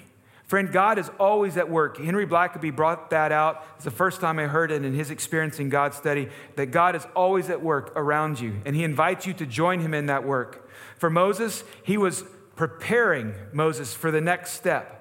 Friend, 0.52 0.70
God 0.70 0.98
is 0.98 1.10
always 1.18 1.56
at 1.56 1.70
work. 1.70 1.96
Henry 1.96 2.26
Blackaby 2.26 2.76
brought 2.76 3.08
that 3.10 3.32
out. 3.32 3.64
It's 3.76 3.84
the 3.84 3.90
first 3.90 4.20
time 4.20 4.38
I 4.38 4.42
heard 4.42 4.70
it 4.70 4.84
in 4.84 4.92
his 4.92 5.10
experience 5.10 5.58
in 5.58 5.70
God's 5.70 5.96
study 5.96 6.28
that 6.56 6.66
God 6.66 6.94
is 6.94 7.06
always 7.16 7.48
at 7.48 7.62
work 7.62 7.92
around 7.96 8.38
you, 8.38 8.60
and 8.66 8.76
he 8.76 8.84
invites 8.84 9.26
you 9.26 9.32
to 9.34 9.46
join 9.46 9.80
him 9.80 9.94
in 9.94 10.06
that 10.06 10.24
work. 10.24 10.68
For 10.98 11.08
Moses, 11.08 11.64
he 11.82 11.96
was 11.96 12.24
preparing 12.54 13.34
Moses 13.52 13.94
for 13.94 14.10
the 14.10 14.20
next 14.20 14.50
step. 14.50 14.98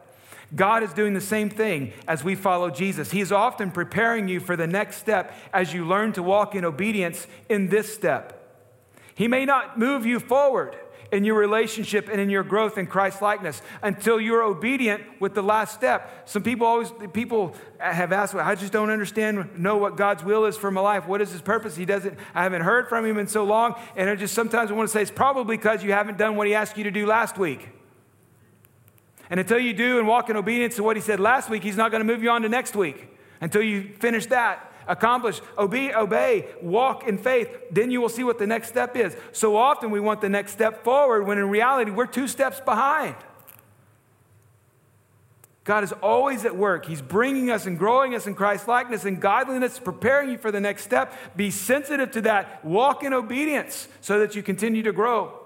God 0.55 0.83
is 0.83 0.93
doing 0.93 1.13
the 1.13 1.19
same 1.19 1.49
thing 1.49 1.91
as 2.07 2.23
we 2.23 2.35
follow 2.35 2.69
Jesus. 2.69 3.11
He 3.11 3.19
is 3.19 3.31
often 3.31 3.71
preparing 3.71 4.29
you 4.29 4.39
for 4.39 4.55
the 4.55 4.67
next 4.67 4.97
step 4.97 5.33
as 5.53 5.73
you 5.73 5.85
learn 5.85 6.13
to 6.13 6.23
walk 6.23 6.55
in 6.55 6.63
obedience 6.63 7.27
in 7.49 7.67
this 7.67 7.93
step. 7.93 8.37
He 9.15 9.27
may 9.27 9.45
not 9.45 9.77
move 9.77 10.05
you 10.05 10.19
forward 10.19 10.77
in 11.11 11.25
your 11.25 11.35
relationship 11.35 12.07
and 12.09 12.21
in 12.21 12.29
your 12.29 12.43
growth 12.43 12.77
in 12.77 12.87
Christ 12.87 13.21
likeness 13.21 13.61
until 13.81 14.19
you're 14.19 14.43
obedient 14.43 15.03
with 15.19 15.33
the 15.33 15.43
last 15.43 15.73
step. 15.73 16.27
Some 16.27 16.41
people 16.41 16.65
always 16.65 16.91
people 17.11 17.55
have 17.79 18.11
asked, 18.11 18.33
well, 18.33 18.47
I 18.47 18.55
just 18.55 18.71
don't 18.71 18.89
understand, 18.89 19.57
know 19.57 19.77
what 19.77 19.97
God's 19.97 20.23
will 20.23 20.45
is 20.45 20.55
for 20.55 20.71
my 20.71 20.81
life. 20.81 21.07
What 21.07 21.21
is 21.21 21.31
his 21.31 21.41
purpose? 21.41 21.75
He 21.75 21.85
doesn't, 21.85 22.17
I 22.33 22.43
haven't 22.43 22.61
heard 22.61 22.87
from 22.87 23.05
him 23.05 23.17
in 23.17 23.27
so 23.27 23.43
long. 23.43 23.75
And 23.95 24.09
I 24.09 24.15
just 24.15 24.33
sometimes 24.33 24.71
I 24.71 24.73
want 24.73 24.87
to 24.87 24.93
say 24.93 25.01
it's 25.01 25.11
probably 25.11 25.57
because 25.57 25.83
you 25.83 25.91
haven't 25.91 26.17
done 26.17 26.35
what 26.35 26.47
he 26.47 26.55
asked 26.55 26.77
you 26.77 26.85
to 26.85 26.91
do 26.91 27.05
last 27.05 27.37
week. 27.37 27.69
And 29.29 29.39
until 29.39 29.59
you 29.59 29.73
do 29.73 29.99
and 29.99 30.07
walk 30.07 30.29
in 30.29 30.35
obedience 30.35 30.75
to 30.75 30.83
what 30.83 30.95
he 30.95 31.01
said 31.01 31.19
last 31.19 31.49
week, 31.49 31.63
he's 31.63 31.77
not 31.77 31.91
going 31.91 32.05
to 32.05 32.05
move 32.05 32.23
you 32.23 32.29
on 32.29 32.41
to 32.41 32.49
next 32.49 32.75
week 32.75 33.07
until 33.39 33.61
you 33.61 33.93
finish 33.99 34.25
that 34.27 34.70
accomplish, 34.87 35.41
obey, 35.57 35.93
obey, 35.93 36.47
walk 36.61 37.07
in 37.07 37.17
faith, 37.17 37.49
then 37.71 37.91
you 37.91 38.01
will 38.01 38.09
see 38.09 38.23
what 38.23 38.39
the 38.39 38.47
next 38.47 38.69
step 38.69 38.95
is. 38.95 39.15
So 39.31 39.55
often 39.55 39.91
we 39.91 39.99
want 39.99 40.21
the 40.21 40.29
next 40.29 40.51
step 40.51 40.83
forward 40.83 41.25
when 41.25 41.37
in 41.37 41.49
reality 41.49 41.91
we're 41.91 42.07
two 42.07 42.27
steps 42.27 42.59
behind. 42.59 43.15
God 45.63 45.83
is 45.83 45.91
always 45.91 46.43
at 46.43 46.55
work. 46.55 46.85
He's 46.85 47.01
bringing 47.01 47.51
us 47.51 47.67
and 47.67 47.77
growing 47.77 48.15
us 48.15 48.25
in 48.25 48.33
Christ 48.33 48.67
likeness 48.67 49.05
and 49.05 49.21
godliness, 49.21 49.77
preparing 49.77 50.31
you 50.31 50.37
for 50.37 50.51
the 50.51 50.59
next 50.59 50.83
step. 50.83 51.13
Be 51.35 51.51
sensitive 51.51 52.11
to 52.11 52.21
that. 52.21 52.65
Walk 52.65 53.03
in 53.03 53.13
obedience 53.13 53.87
so 54.01 54.19
that 54.19 54.35
you 54.35 54.41
continue 54.41 54.81
to 54.83 54.91
grow. 54.91 55.37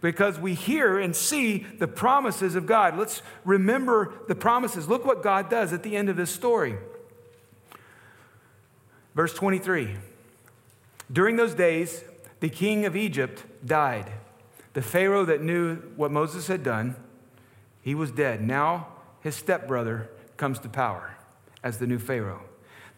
Because 0.00 0.38
we 0.38 0.54
hear 0.54 0.98
and 0.98 1.16
see 1.16 1.66
the 1.78 1.88
promises 1.88 2.54
of 2.54 2.66
God. 2.66 2.96
Let's 2.96 3.22
remember 3.44 4.12
the 4.28 4.34
promises. 4.34 4.86
Look 4.86 5.04
what 5.04 5.22
God 5.22 5.48
does 5.48 5.72
at 5.72 5.82
the 5.82 5.96
end 5.96 6.08
of 6.08 6.16
this 6.16 6.30
story. 6.30 6.76
Verse 9.18 9.34
23 9.34 9.96
During 11.12 11.34
those 11.34 11.52
days, 11.52 12.04
the 12.38 12.48
king 12.48 12.86
of 12.86 12.94
Egypt 12.94 13.42
died. 13.66 14.12
The 14.74 14.80
Pharaoh 14.80 15.24
that 15.24 15.42
knew 15.42 15.78
what 15.96 16.12
Moses 16.12 16.46
had 16.46 16.62
done, 16.62 16.94
he 17.82 17.96
was 17.96 18.12
dead. 18.12 18.40
Now 18.40 18.86
his 19.20 19.34
stepbrother 19.34 20.08
comes 20.36 20.60
to 20.60 20.68
power 20.68 21.16
as 21.64 21.78
the 21.78 21.86
new 21.88 21.98
Pharaoh. 21.98 22.42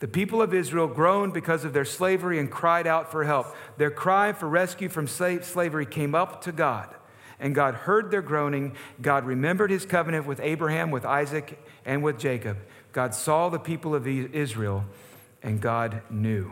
The 0.00 0.08
people 0.08 0.42
of 0.42 0.52
Israel 0.52 0.88
groaned 0.88 1.32
because 1.32 1.64
of 1.64 1.72
their 1.72 1.86
slavery 1.86 2.38
and 2.38 2.50
cried 2.50 2.86
out 2.86 3.10
for 3.10 3.24
help. 3.24 3.56
Their 3.78 3.90
cry 3.90 4.34
for 4.34 4.46
rescue 4.46 4.90
from 4.90 5.06
slavery 5.06 5.86
came 5.86 6.14
up 6.14 6.42
to 6.42 6.52
God, 6.52 6.94
and 7.38 7.54
God 7.54 7.74
heard 7.74 8.10
their 8.10 8.20
groaning. 8.20 8.76
God 9.00 9.24
remembered 9.24 9.70
his 9.70 9.86
covenant 9.86 10.26
with 10.26 10.38
Abraham, 10.40 10.90
with 10.90 11.06
Isaac, 11.06 11.58
and 11.86 12.02
with 12.02 12.18
Jacob. 12.18 12.58
God 12.92 13.14
saw 13.14 13.48
the 13.48 13.58
people 13.58 13.94
of 13.94 14.06
Israel 14.06 14.84
and 15.42 15.60
God 15.60 16.02
knew. 16.10 16.50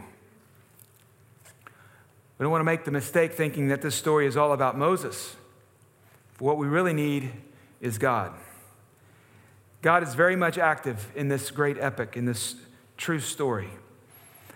We 2.38 2.44
don't 2.44 2.52
want 2.52 2.60
to 2.60 2.66
make 2.66 2.84
the 2.84 2.90
mistake 2.90 3.32
thinking 3.32 3.68
that 3.68 3.82
this 3.82 3.94
story 3.94 4.26
is 4.26 4.36
all 4.36 4.52
about 4.52 4.78
Moses. 4.78 5.34
What 6.38 6.56
we 6.56 6.68
really 6.68 6.92
need 6.92 7.32
is 7.80 7.98
God. 7.98 8.32
God 9.82 10.02
is 10.02 10.14
very 10.14 10.36
much 10.36 10.58
active 10.58 11.10
in 11.16 11.28
this 11.28 11.50
great 11.50 11.76
epic, 11.78 12.16
in 12.16 12.24
this 12.24 12.56
true 12.96 13.20
story. 13.20 13.70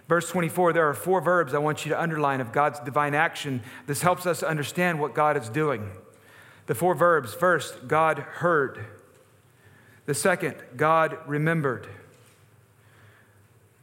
Verse 0.08 0.28
24, 0.30 0.72
there 0.72 0.88
are 0.88 0.94
four 0.94 1.20
verbs 1.20 1.54
I 1.54 1.58
want 1.58 1.84
you 1.84 1.90
to 1.90 2.00
underline 2.00 2.40
of 2.40 2.52
God's 2.52 2.80
divine 2.80 3.14
action. 3.14 3.62
This 3.86 4.02
helps 4.02 4.26
us 4.26 4.42
understand 4.42 5.00
what 5.00 5.14
God 5.14 5.36
is 5.36 5.48
doing. 5.48 5.90
The 6.66 6.74
four 6.74 6.94
verbs 6.94 7.34
first, 7.34 7.88
God 7.88 8.18
heard. 8.18 8.84
The 10.06 10.14
second, 10.14 10.56
God 10.76 11.18
remembered. 11.26 11.88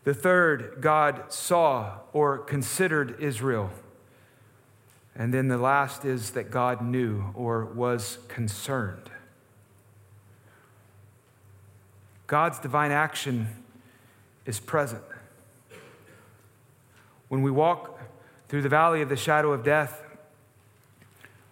The 0.10 0.16
third, 0.16 0.78
God 0.82 1.32
saw 1.32 2.00
or 2.14 2.40
considered 2.40 3.18
Israel. 3.20 3.70
And 5.16 5.32
then 5.32 5.50
the 5.50 5.58
last 5.60 6.04
is 6.04 6.32
that 6.32 6.50
God 6.50 6.82
knew 6.82 7.26
or 7.36 7.64
was 7.64 8.18
concerned. 8.28 9.12
God's 12.26 12.58
divine 12.58 12.90
action 12.90 13.50
is 14.48 14.60
present. 14.60 15.04
When 17.28 17.44
we 17.44 17.52
walk 17.52 18.02
through 18.48 18.64
the 18.64 18.68
valley 18.68 19.04
of 19.04 19.10
the 19.10 19.16
shadow 19.16 19.52
of 19.52 19.64
death, 19.64 20.02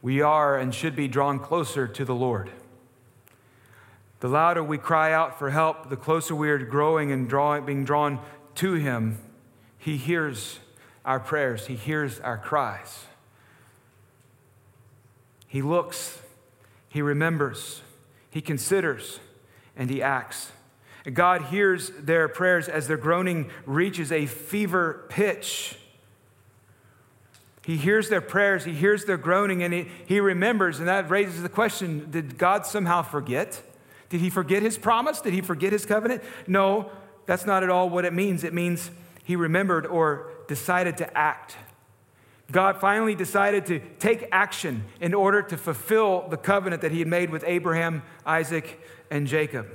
we 0.02 0.20
are 0.20 0.58
and 0.58 0.74
should 0.74 0.96
be 0.96 1.08
drawn 1.08 1.38
closer 1.38 1.88
to 1.88 2.04
the 2.04 2.16
Lord. 2.16 2.50
The 4.20 4.30
louder 4.30 4.64
we 4.64 4.80
cry 4.80 5.14
out 5.14 5.38
for 5.38 5.52
help, 5.52 5.92
the 5.92 5.96
closer 5.96 6.34
we 6.34 6.50
are 6.50 6.58
growing 6.58 7.12
and 7.12 7.30
drawing, 7.30 7.68
being 7.68 7.86
drawn 7.86 8.20
to 8.58 8.74
Him, 8.74 9.20
He 9.78 9.98
hears 9.98 10.60
our 11.06 11.20
prayers, 11.20 11.68
He 11.68 11.76
hears 11.76 12.20
our 12.20 12.38
cries. 12.38 13.06
He 15.48 15.62
looks, 15.62 16.20
He 16.90 17.02
remembers, 17.02 17.82
He 18.30 18.42
considers, 18.42 19.20
and 19.76 19.90
He 19.90 20.02
acts. 20.02 20.52
God 21.14 21.44
hears 21.44 21.90
their 21.92 22.28
prayers 22.28 22.68
as 22.68 22.88
their 22.88 22.98
groaning 22.98 23.50
reaches 23.66 24.12
a 24.12 24.26
fever 24.26 25.06
pitch. 25.10 25.78
He 27.64 27.78
hears 27.78 28.10
their 28.10 28.22
prayers, 28.22 28.66
he 28.66 28.74
hears 28.74 29.06
their 29.06 29.18
groaning, 29.18 29.62
and 29.62 29.74
he, 29.74 29.88
he 30.06 30.20
remembers. 30.20 30.80
And 30.80 30.88
that 30.88 31.10
raises 31.10 31.42
the 31.42 31.50
question 31.50 32.08
did 32.10 32.38
God 32.38 32.66
somehow 32.66 33.02
forget? 33.02 33.62
Did 34.10 34.22
he 34.22 34.30
forget 34.30 34.64
his 34.64 34.78
promise? 34.78 35.20
Did 35.20 35.34
he 35.34 35.42
forget 35.42 35.74
his 35.74 35.86
covenant? 35.86 36.24
No, 36.48 36.92
that's 37.28 37.46
not 37.46 37.62
at 37.62 37.70
all 37.70 37.90
what 37.90 38.06
it 38.06 38.14
means. 38.14 38.44
It 38.44 38.54
means 38.54 38.90
he 39.24 39.36
remembered 39.36 39.86
or 39.86 40.32
decided 40.48 40.98
to 40.98 41.18
act. 41.18 41.56
God 42.52 42.80
finally 42.80 43.14
decided 43.14 43.66
to 43.68 43.80
take 44.00 44.28
action 44.32 44.86
in 45.02 45.14
order 45.14 45.42
to 45.42 45.58
fulfill 45.58 46.28
the 46.30 46.38
covenant 46.38 46.82
that 46.82 46.94
he 46.94 47.00
had 47.00 47.08
made 47.08 47.30
with 47.30 47.44
Abraham, 47.46 48.04
Isaac, 48.26 48.82
and 49.12 49.28
Jacob. 49.28 49.68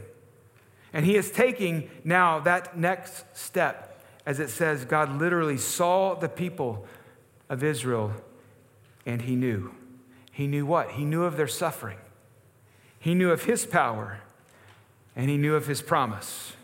And 0.92 1.04
he 1.04 1.16
is 1.16 1.30
taking 1.30 1.90
now 2.02 2.40
that 2.40 2.78
next 2.78 3.24
step. 3.34 4.02
As 4.24 4.40
it 4.40 4.48
says, 4.48 4.84
God 4.86 5.18
literally 5.18 5.58
saw 5.58 6.14
the 6.14 6.28
people 6.28 6.86
of 7.48 7.62
Israel 7.62 8.12
and 9.04 9.22
he 9.22 9.36
knew. 9.36 9.74
He 10.30 10.46
knew 10.46 10.64
what? 10.64 10.92
He 10.92 11.04
knew 11.04 11.24
of 11.24 11.36
their 11.36 11.48
suffering. 11.48 11.98
He 12.98 13.14
knew 13.14 13.30
of 13.30 13.44
his 13.44 13.66
power 13.66 14.20
and 15.14 15.28
he 15.28 15.36
knew 15.36 15.54
of 15.54 15.66
his 15.66 15.82
promise. 15.82 16.54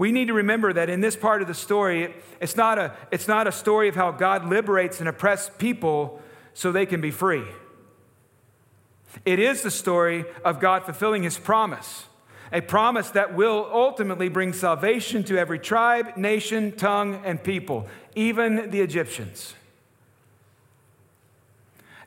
We 0.00 0.12
need 0.12 0.28
to 0.28 0.32
remember 0.32 0.72
that 0.72 0.88
in 0.88 1.02
this 1.02 1.14
part 1.14 1.42
of 1.42 1.48
the 1.48 1.52
story, 1.52 2.14
it's 2.40 2.56
not 2.56 2.78
a, 2.78 2.96
it's 3.10 3.28
not 3.28 3.46
a 3.46 3.52
story 3.52 3.86
of 3.86 3.94
how 3.94 4.12
God 4.12 4.48
liberates 4.48 4.98
and 4.98 5.06
oppressed 5.06 5.58
people 5.58 6.22
so 6.54 6.72
they 6.72 6.86
can 6.86 7.02
be 7.02 7.10
free. 7.10 7.44
It 9.26 9.38
is 9.38 9.60
the 9.60 9.70
story 9.70 10.24
of 10.42 10.58
God 10.58 10.86
fulfilling 10.86 11.22
his 11.22 11.36
promise, 11.36 12.06
a 12.50 12.62
promise 12.62 13.10
that 13.10 13.34
will 13.34 13.68
ultimately 13.70 14.30
bring 14.30 14.54
salvation 14.54 15.22
to 15.24 15.36
every 15.36 15.58
tribe, 15.58 16.16
nation, 16.16 16.72
tongue, 16.72 17.20
and 17.22 17.44
people, 17.44 17.86
even 18.14 18.70
the 18.70 18.80
Egyptians. 18.80 19.52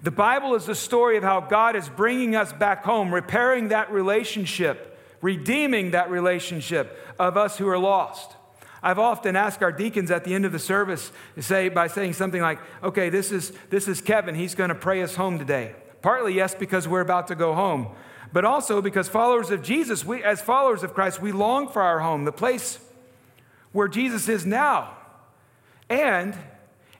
The 0.01 0.09
Bible 0.09 0.55
is 0.55 0.65
the 0.65 0.73
story 0.73 1.15
of 1.17 1.23
how 1.23 1.41
God 1.41 1.75
is 1.75 1.89
bringing 1.89 2.35
us 2.35 2.53
back 2.53 2.85
home, 2.85 3.13
repairing 3.13 3.67
that 3.67 3.91
relationship 3.91 4.92
redeeming 5.23 5.91
that 5.91 6.11
relationship 6.11 6.99
of 7.17 7.37
us 7.37 7.57
who 7.57 7.67
are 7.67 7.79
lost. 7.79 8.35
I've 8.83 8.99
often 8.99 9.37
asked 9.37 9.63
our 9.63 9.71
deacons 9.71 10.11
at 10.11 10.25
the 10.25 10.35
end 10.35 10.43
of 10.43 10.51
the 10.51 10.59
service 10.59 11.13
to 11.35 11.41
say 11.41 11.69
by 11.69 11.87
saying 11.87 12.13
something 12.13 12.41
like, 12.41 12.59
"Okay, 12.83 13.09
this 13.09 13.31
is 13.31 13.53
this 13.69 13.87
is 13.87 14.01
Kevin. 14.01 14.35
He's 14.35 14.53
going 14.53 14.67
to 14.67 14.75
pray 14.75 15.01
us 15.01 15.15
home 15.15 15.39
today." 15.39 15.75
Partly 16.01 16.33
yes 16.33 16.53
because 16.53 16.85
we're 16.85 16.99
about 16.99 17.27
to 17.29 17.35
go 17.35 17.53
home, 17.53 17.87
but 18.33 18.43
also 18.43 18.81
because 18.81 19.07
followers 19.07 19.49
of 19.49 19.63
Jesus, 19.63 20.03
we 20.03 20.21
as 20.21 20.41
followers 20.41 20.83
of 20.83 20.93
Christ, 20.93 21.21
we 21.21 21.31
long 21.31 21.69
for 21.69 21.81
our 21.81 22.01
home, 22.01 22.25
the 22.25 22.33
place 22.33 22.77
where 23.71 23.87
Jesus 23.87 24.27
is 24.27 24.45
now. 24.45 24.97
And 25.89 26.35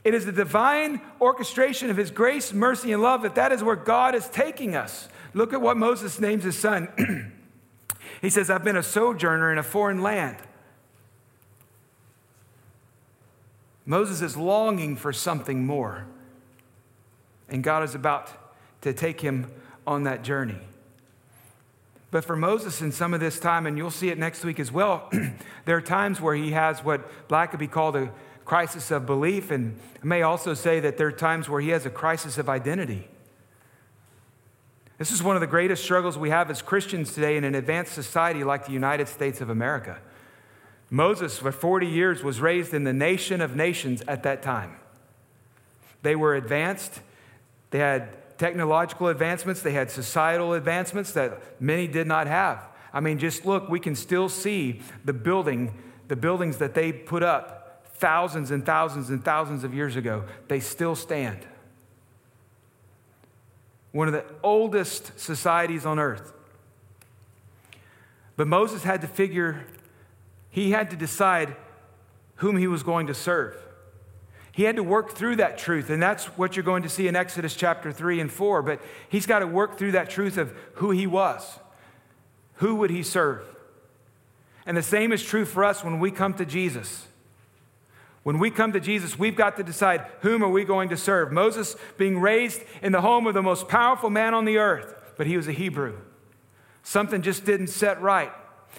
it 0.05 0.13
is 0.13 0.25
the 0.25 0.31
divine 0.31 1.01
orchestration 1.19 1.89
of 1.89 1.97
his 1.97 2.11
grace, 2.11 2.53
mercy, 2.53 2.93
and 2.93 3.01
love 3.01 3.23
that 3.23 3.35
that 3.35 3.51
is 3.51 3.61
where 3.61 3.75
God 3.75 4.15
is 4.15 4.29
taking 4.29 4.77
us. 4.77 5.09
Look 5.33 5.51
at 5.51 5.59
what 5.59 5.75
Moses 5.75 6.21
names 6.21 6.45
his 6.45 6.57
son. 6.57 6.87
he 8.23 8.29
says, 8.29 8.49
I've 8.49 8.63
been 8.63 8.77
a 8.77 8.83
sojourner 8.83 9.51
in 9.51 9.57
a 9.57 9.63
foreign 9.63 10.01
land. 10.01 10.37
Moses 13.85 14.21
is 14.21 14.37
longing 14.37 14.95
for 14.95 15.11
something 15.11 15.65
more. 15.65 16.05
And 17.49 17.61
God 17.61 17.83
is 17.83 17.95
about 17.95 18.31
to 18.81 18.93
take 18.93 19.19
him 19.19 19.51
on 19.85 20.05
that 20.05 20.23
journey. 20.23 20.59
But 22.11 22.23
for 22.23 22.37
Moses, 22.37 22.81
in 22.81 22.93
some 22.93 23.13
of 23.13 23.19
this 23.19 23.41
time, 23.41 23.65
and 23.67 23.77
you'll 23.77 23.91
see 23.91 24.07
it 24.07 24.17
next 24.17 24.45
week 24.45 24.57
as 24.57 24.71
well, 24.71 25.11
there 25.65 25.75
are 25.75 25.81
times 25.81 26.21
where 26.21 26.33
he 26.33 26.51
has 26.51 26.81
what 26.81 27.27
Blackaby 27.27 27.69
called 27.69 27.97
a 27.97 28.09
crisis 28.45 28.89
of 28.89 29.05
belief. 29.05 29.51
And 29.51 29.77
I 30.01 30.05
may 30.05 30.21
also 30.21 30.53
say 30.53 30.79
that 30.79 30.97
there 30.97 31.07
are 31.07 31.11
times 31.11 31.49
where 31.49 31.59
he 31.59 31.69
has 31.69 31.85
a 31.85 31.89
crisis 31.89 32.37
of 32.37 32.47
identity. 32.47 33.09
This 34.97 35.11
is 35.11 35.23
one 35.23 35.35
of 35.35 35.41
the 35.41 35.47
greatest 35.47 35.83
struggles 35.83 36.17
we 36.17 36.29
have 36.29 36.51
as 36.51 36.61
Christians 36.61 37.13
today 37.13 37.35
in 37.35 37.43
an 37.43 37.55
advanced 37.55 37.93
society 37.93 38.43
like 38.43 38.65
the 38.65 38.71
United 38.71 39.07
States 39.07 39.41
of 39.41 39.49
America. 39.49 39.99
Moses, 40.89 41.39
for 41.39 41.51
40 41.51 41.87
years, 41.87 42.23
was 42.23 42.39
raised 42.39 42.73
in 42.73 42.83
the 42.83 42.93
nation 42.93 43.41
of 43.41 43.55
nations 43.55 44.03
at 44.07 44.23
that 44.23 44.43
time. 44.43 44.75
They 46.03 46.15
were 46.15 46.35
advanced, 46.35 46.99
they 47.71 47.79
had 47.79 48.37
technological 48.37 49.07
advancements, 49.07 49.61
they 49.61 49.71
had 49.71 49.89
societal 49.89 50.53
advancements 50.53 51.13
that 51.13 51.59
many 51.59 51.87
did 51.87 52.05
not 52.05 52.27
have. 52.27 52.63
I 52.93 52.99
mean, 52.99 53.17
just 53.17 53.45
look, 53.45 53.69
we 53.69 53.79
can 53.79 53.95
still 53.95 54.29
see 54.29 54.81
the 55.03 55.13
building, 55.13 55.73
the 56.07 56.15
buildings 56.15 56.57
that 56.57 56.75
they 56.75 56.91
put 56.91 57.23
up 57.23 57.83
thousands 57.95 58.51
and 58.51 58.63
thousands 58.63 59.09
and 59.09 59.23
thousands 59.25 59.63
of 59.63 59.73
years 59.73 59.95
ago. 59.95 60.25
They 60.47 60.59
still 60.59 60.95
stand. 60.95 61.39
One 63.93 64.07
of 64.07 64.13
the 64.13 64.25
oldest 64.43 65.17
societies 65.17 65.85
on 65.85 65.99
earth. 65.99 66.33
But 68.35 68.47
Moses 68.47 68.83
had 68.83 68.99
to 69.01 69.07
figure 69.07 69.65
he 70.49 70.71
had 70.71 70.89
to 70.89 70.95
decide 70.95 71.55
whom 72.35 72.57
he 72.57 72.67
was 72.67 72.83
going 72.83 73.07
to 73.07 73.13
serve. 73.13 73.55
He 74.51 74.63
had 74.63 74.75
to 74.75 74.83
work 74.83 75.13
through 75.13 75.37
that 75.37 75.57
truth, 75.57 75.89
and 75.89 76.01
that's 76.01 76.25
what 76.37 76.55
you're 76.55 76.63
going 76.63 76.83
to 76.83 76.89
see 76.89 77.07
in 77.07 77.15
Exodus 77.15 77.55
chapter 77.55 77.91
3 77.91 78.19
and 78.19 78.31
4. 78.31 78.61
But 78.61 78.81
he's 79.09 79.25
got 79.25 79.39
to 79.39 79.47
work 79.47 79.77
through 79.77 79.93
that 79.93 80.09
truth 80.09 80.37
of 80.37 80.53
who 80.73 80.91
he 80.91 81.07
was. 81.07 81.59
Who 82.55 82.75
would 82.75 82.89
he 82.89 83.01
serve? 83.01 83.43
And 84.65 84.77
the 84.77 84.83
same 84.83 85.11
is 85.11 85.23
true 85.23 85.45
for 85.45 85.63
us 85.63 85.83
when 85.83 85.99
we 85.99 86.11
come 86.11 86.33
to 86.35 86.45
Jesus. 86.45 87.07
When 88.23 88.39
we 88.39 88.49
come 88.49 88.71
to 88.71 88.79
Jesus, 88.79 89.19
we've 89.19 89.35
got 89.35 89.57
to 89.57 89.63
decide 89.63 90.05
whom 90.21 90.43
are 90.43 90.49
we 90.49 90.63
going 90.63 90.89
to 90.89 90.97
serve. 90.97 91.31
Moses 91.31 91.75
being 91.97 92.19
raised 92.19 92.61
in 92.81 92.91
the 92.91 93.01
home 93.01 93.27
of 93.27 93.33
the 93.33 93.41
most 93.41 93.67
powerful 93.67 94.09
man 94.09 94.33
on 94.33 94.45
the 94.45 94.57
earth, 94.57 94.95
but 95.17 95.27
he 95.27 95.35
was 95.35 95.47
a 95.47 95.51
Hebrew. 95.51 95.97
Something 96.83 97.21
just 97.21 97.45
didn't 97.45 97.67
set 97.67 98.01
right 98.01 98.31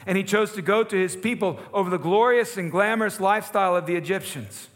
and 0.07 0.19
he 0.19 0.25
chose 0.25 0.53
to 0.53 0.63
go 0.63 0.85
to 0.85 0.97
his 0.97 1.17
people 1.17 1.59
over 1.73 1.91
the 1.91 1.99
glorious 1.99 2.57
and 2.57 2.71
glamorous 2.71 3.21
lifestyle 3.21 3.77
of 3.77 3.87
the 3.87 3.97
Egyptians, 3.97 4.69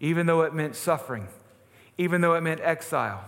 even 0.00 0.26
though 0.26 0.42
it 0.42 0.54
meant 0.54 0.76
suffering, 0.76 1.28
even 1.96 2.20
though 2.20 2.34
it 2.34 2.40
meant 2.40 2.60
exile. 2.60 3.24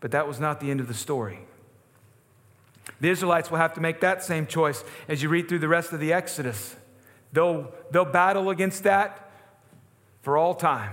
But 0.00 0.10
that 0.10 0.28
was 0.28 0.38
not 0.38 0.60
the 0.60 0.70
end 0.70 0.80
of 0.80 0.88
the 0.88 0.94
story. 0.94 1.40
The 3.00 3.10
Israelites 3.10 3.50
will 3.50 3.58
have 3.58 3.74
to 3.74 3.80
make 3.80 4.00
that 4.00 4.22
same 4.22 4.46
choice 4.46 4.84
as 5.08 5.22
you 5.22 5.28
read 5.28 5.48
through 5.48 5.58
the 5.58 5.68
rest 5.68 5.92
of 5.92 6.00
the 6.00 6.12
Exodus. 6.12 6.76
They'll, 7.36 7.72
they'll 7.92 8.04
battle 8.04 8.50
against 8.50 8.82
that 8.82 9.30
for 10.22 10.36
all 10.36 10.54
time. 10.54 10.92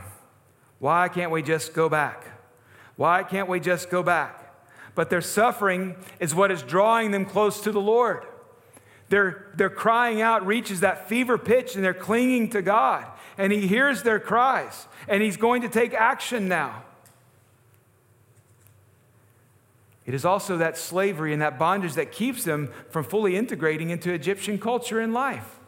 Why 0.77 1.09
can't 1.09 1.31
we 1.31 1.41
just 1.41 1.73
go 1.73 1.89
back? 1.89 2.25
Why 2.95 3.23
can't 3.23 3.49
we 3.49 3.59
just 3.59 3.89
go 3.89 4.03
back? 4.03 4.43
but 4.95 5.09
their 5.09 5.21
suffering 5.21 5.95
is 6.19 6.35
what 6.35 6.51
is 6.51 6.61
drawing 6.61 7.11
them 7.11 7.25
close 7.25 7.61
to 7.61 7.71
the 7.71 7.81
Lord. 7.81 8.25
Their, 9.09 9.47
their 9.55 9.69
crying 9.69 10.21
out 10.21 10.45
reaches 10.45 10.79
that 10.79 11.07
fever 11.09 11.37
pitch 11.37 11.75
and 11.75 11.83
they're 11.83 11.93
clinging 11.93 12.49
to 12.51 12.61
God. 12.61 13.05
And 13.37 13.51
He 13.51 13.67
hears 13.67 14.03
their 14.03 14.19
cries 14.19 14.87
and 15.07 15.21
He's 15.21 15.37
going 15.37 15.61
to 15.63 15.69
take 15.69 15.93
action 15.93 16.47
now. 16.47 16.83
It 20.05 20.13
is 20.13 20.25
also 20.25 20.57
that 20.57 20.77
slavery 20.77 21.31
and 21.31 21.41
that 21.41 21.57
bondage 21.57 21.93
that 21.93 22.11
keeps 22.11 22.43
them 22.43 22.71
from 22.89 23.05
fully 23.05 23.37
integrating 23.37 23.89
into 23.89 24.11
Egyptian 24.11 24.57
culture 24.57 24.99
and 24.99 25.13
life. 25.13 25.59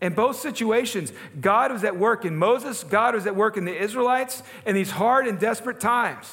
In 0.00 0.14
both 0.14 0.38
situations, 0.38 1.12
God 1.40 1.72
was 1.72 1.82
at 1.82 1.96
work 1.96 2.24
in 2.24 2.36
Moses, 2.36 2.84
God 2.84 3.14
was 3.14 3.26
at 3.26 3.34
work 3.34 3.56
in 3.56 3.64
the 3.64 3.76
Israelites 3.76 4.42
in 4.64 4.74
these 4.74 4.92
hard 4.92 5.26
and 5.26 5.38
desperate 5.40 5.80
times. 5.80 6.32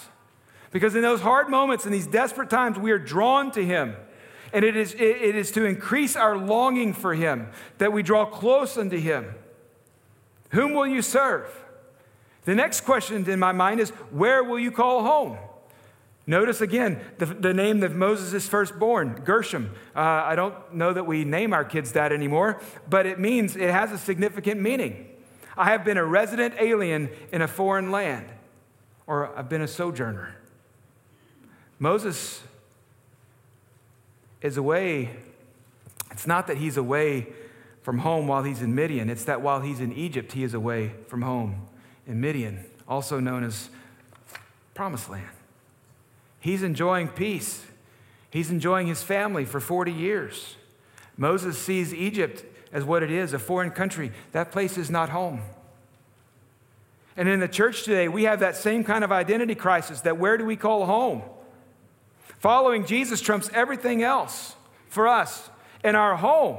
Because 0.71 0.93
in 0.93 1.01
those 1.01 1.21
hard 1.21 1.49
moments, 1.49 1.85
in 1.85 1.91
these 1.91 2.05
desperate 2.05 2.49
times, 2.49 2.77
we 2.77 2.91
are 2.91 2.99
drawn 2.99 3.51
to 3.51 3.65
Him. 3.65 3.95
And 4.53 4.63
it 4.63 4.75
is, 4.75 4.93
it 4.93 5.35
is 5.35 5.51
to 5.51 5.65
increase 5.65 6.15
our 6.15 6.37
longing 6.37 6.93
for 6.93 7.13
Him 7.15 7.49
that 7.77 7.91
we 7.91 8.03
draw 8.03 8.25
close 8.25 8.77
unto 8.77 8.97
Him. 8.97 9.33
Whom 10.49 10.73
will 10.73 10.87
you 10.87 11.01
serve? 11.01 11.49
The 12.43 12.55
next 12.55 12.81
question 12.81 13.27
in 13.29 13.39
my 13.39 13.51
mind 13.51 13.79
is 13.79 13.89
where 14.11 14.43
will 14.43 14.59
you 14.59 14.71
call 14.71 15.03
home? 15.03 15.37
Notice 16.27 16.61
again 16.61 16.99
the, 17.19 17.25
the 17.27 17.53
name 17.53 17.83
of 17.83 17.95
Moses' 17.95 18.47
firstborn, 18.47 19.21
Gershom. 19.23 19.71
Uh, 19.95 19.99
I 19.99 20.35
don't 20.35 20.55
know 20.73 20.91
that 20.91 21.05
we 21.05 21.23
name 21.23 21.53
our 21.53 21.63
kids 21.63 21.91
that 21.91 22.11
anymore, 22.11 22.59
but 22.89 23.05
it 23.05 23.19
means 23.19 23.55
it 23.55 23.69
has 23.69 23.91
a 23.91 23.97
significant 23.97 24.59
meaning. 24.59 25.09
I 25.57 25.65
have 25.65 25.85
been 25.85 25.97
a 25.97 26.05
resident 26.05 26.55
alien 26.59 27.09
in 27.31 27.41
a 27.41 27.47
foreign 27.47 27.91
land, 27.91 28.27
or 29.05 29.37
I've 29.37 29.49
been 29.49 29.61
a 29.61 29.67
sojourner. 29.67 30.35
Moses 31.77 32.41
is 34.41 34.57
away. 34.57 35.11
It's 36.11 36.25
not 36.25 36.47
that 36.47 36.57
he's 36.57 36.77
away 36.77 37.27
from 37.83 37.99
home 37.99 38.27
while 38.27 38.41
he's 38.41 38.63
in 38.63 38.73
Midian, 38.73 39.11
it's 39.11 39.25
that 39.25 39.41
while 39.41 39.61
he's 39.61 39.79
in 39.79 39.93
Egypt, 39.93 40.31
he 40.31 40.43
is 40.43 40.55
away 40.55 40.93
from 41.07 41.21
home 41.21 41.67
in 42.07 42.19
Midian, 42.19 42.65
also 42.87 43.19
known 43.19 43.43
as 43.43 43.69
Promised 44.73 45.07
Land. 45.07 45.34
He's 46.45 46.61
enjoying 46.61 47.07
peace. 47.07 47.65
He's 48.29 48.51
enjoying 48.51 48.85
his 48.85 49.01
family 49.01 49.45
for 49.45 49.59
40 49.59 49.91
years. 49.91 50.57
Moses 51.17 51.57
sees 51.57 51.91
Egypt 51.91 52.45
as 52.71 52.83
what 52.83 53.01
it 53.01 53.09
is 53.09 53.33
a 53.33 53.39
foreign 53.39 53.71
country. 53.71 54.11
That 54.31 54.51
place 54.51 54.77
is 54.77 54.91
not 54.91 55.09
home. 55.09 55.41
And 57.17 57.27
in 57.27 57.39
the 57.39 57.47
church 57.47 57.81
today, 57.81 58.07
we 58.07 58.25
have 58.25 58.41
that 58.41 58.55
same 58.55 58.83
kind 58.83 59.03
of 59.03 59.11
identity 59.11 59.55
crisis 59.55 60.01
that 60.01 60.19
where 60.19 60.37
do 60.37 60.45
we 60.45 60.55
call 60.55 60.85
home? 60.85 61.23
Following 62.37 62.85
Jesus 62.85 63.21
trumps 63.21 63.49
everything 63.51 64.03
else 64.03 64.53
for 64.87 65.07
us 65.07 65.49
in 65.83 65.95
our 65.95 66.15
home. 66.15 66.57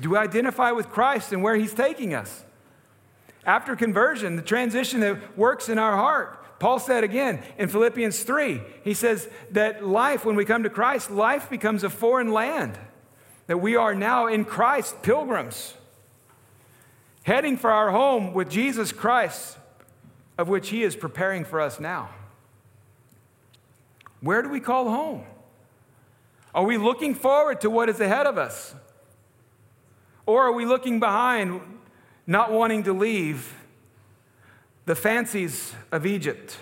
Do 0.00 0.10
we 0.10 0.16
identify 0.16 0.72
with 0.72 0.88
Christ 0.88 1.32
and 1.32 1.44
where 1.44 1.54
He's 1.54 1.74
taking 1.74 2.12
us? 2.12 2.44
After 3.46 3.76
conversion, 3.76 4.34
the 4.34 4.42
transition 4.42 4.98
that 4.98 5.38
works 5.38 5.68
in 5.68 5.78
our 5.78 5.94
heart. 5.94 6.34
Paul 6.58 6.80
said 6.80 7.04
again 7.04 7.42
in 7.56 7.68
Philippians 7.68 8.22
3, 8.22 8.60
he 8.82 8.94
says 8.94 9.28
that 9.52 9.86
life, 9.86 10.24
when 10.24 10.34
we 10.34 10.44
come 10.44 10.64
to 10.64 10.70
Christ, 10.70 11.10
life 11.10 11.48
becomes 11.48 11.84
a 11.84 11.90
foreign 11.90 12.32
land. 12.32 12.78
That 13.46 13.58
we 13.58 13.76
are 13.76 13.94
now 13.94 14.26
in 14.26 14.44
Christ 14.44 15.00
pilgrims, 15.02 15.74
heading 17.22 17.56
for 17.56 17.70
our 17.70 17.90
home 17.90 18.34
with 18.34 18.50
Jesus 18.50 18.92
Christ, 18.92 19.56
of 20.36 20.48
which 20.48 20.68
He 20.68 20.82
is 20.82 20.94
preparing 20.94 21.44
for 21.44 21.60
us 21.60 21.80
now. 21.80 22.10
Where 24.20 24.42
do 24.42 24.48
we 24.48 24.60
call 24.60 24.90
home? 24.90 25.24
Are 26.54 26.64
we 26.64 26.76
looking 26.76 27.14
forward 27.14 27.60
to 27.62 27.70
what 27.70 27.88
is 27.88 28.00
ahead 28.00 28.26
of 28.26 28.36
us? 28.36 28.74
Or 30.26 30.42
are 30.42 30.52
we 30.52 30.66
looking 30.66 31.00
behind, 31.00 31.60
not 32.26 32.52
wanting 32.52 32.82
to 32.82 32.92
leave 32.92 33.54
the 34.88 34.94
fancies 34.94 35.74
of 35.92 36.06
Egypt 36.06 36.56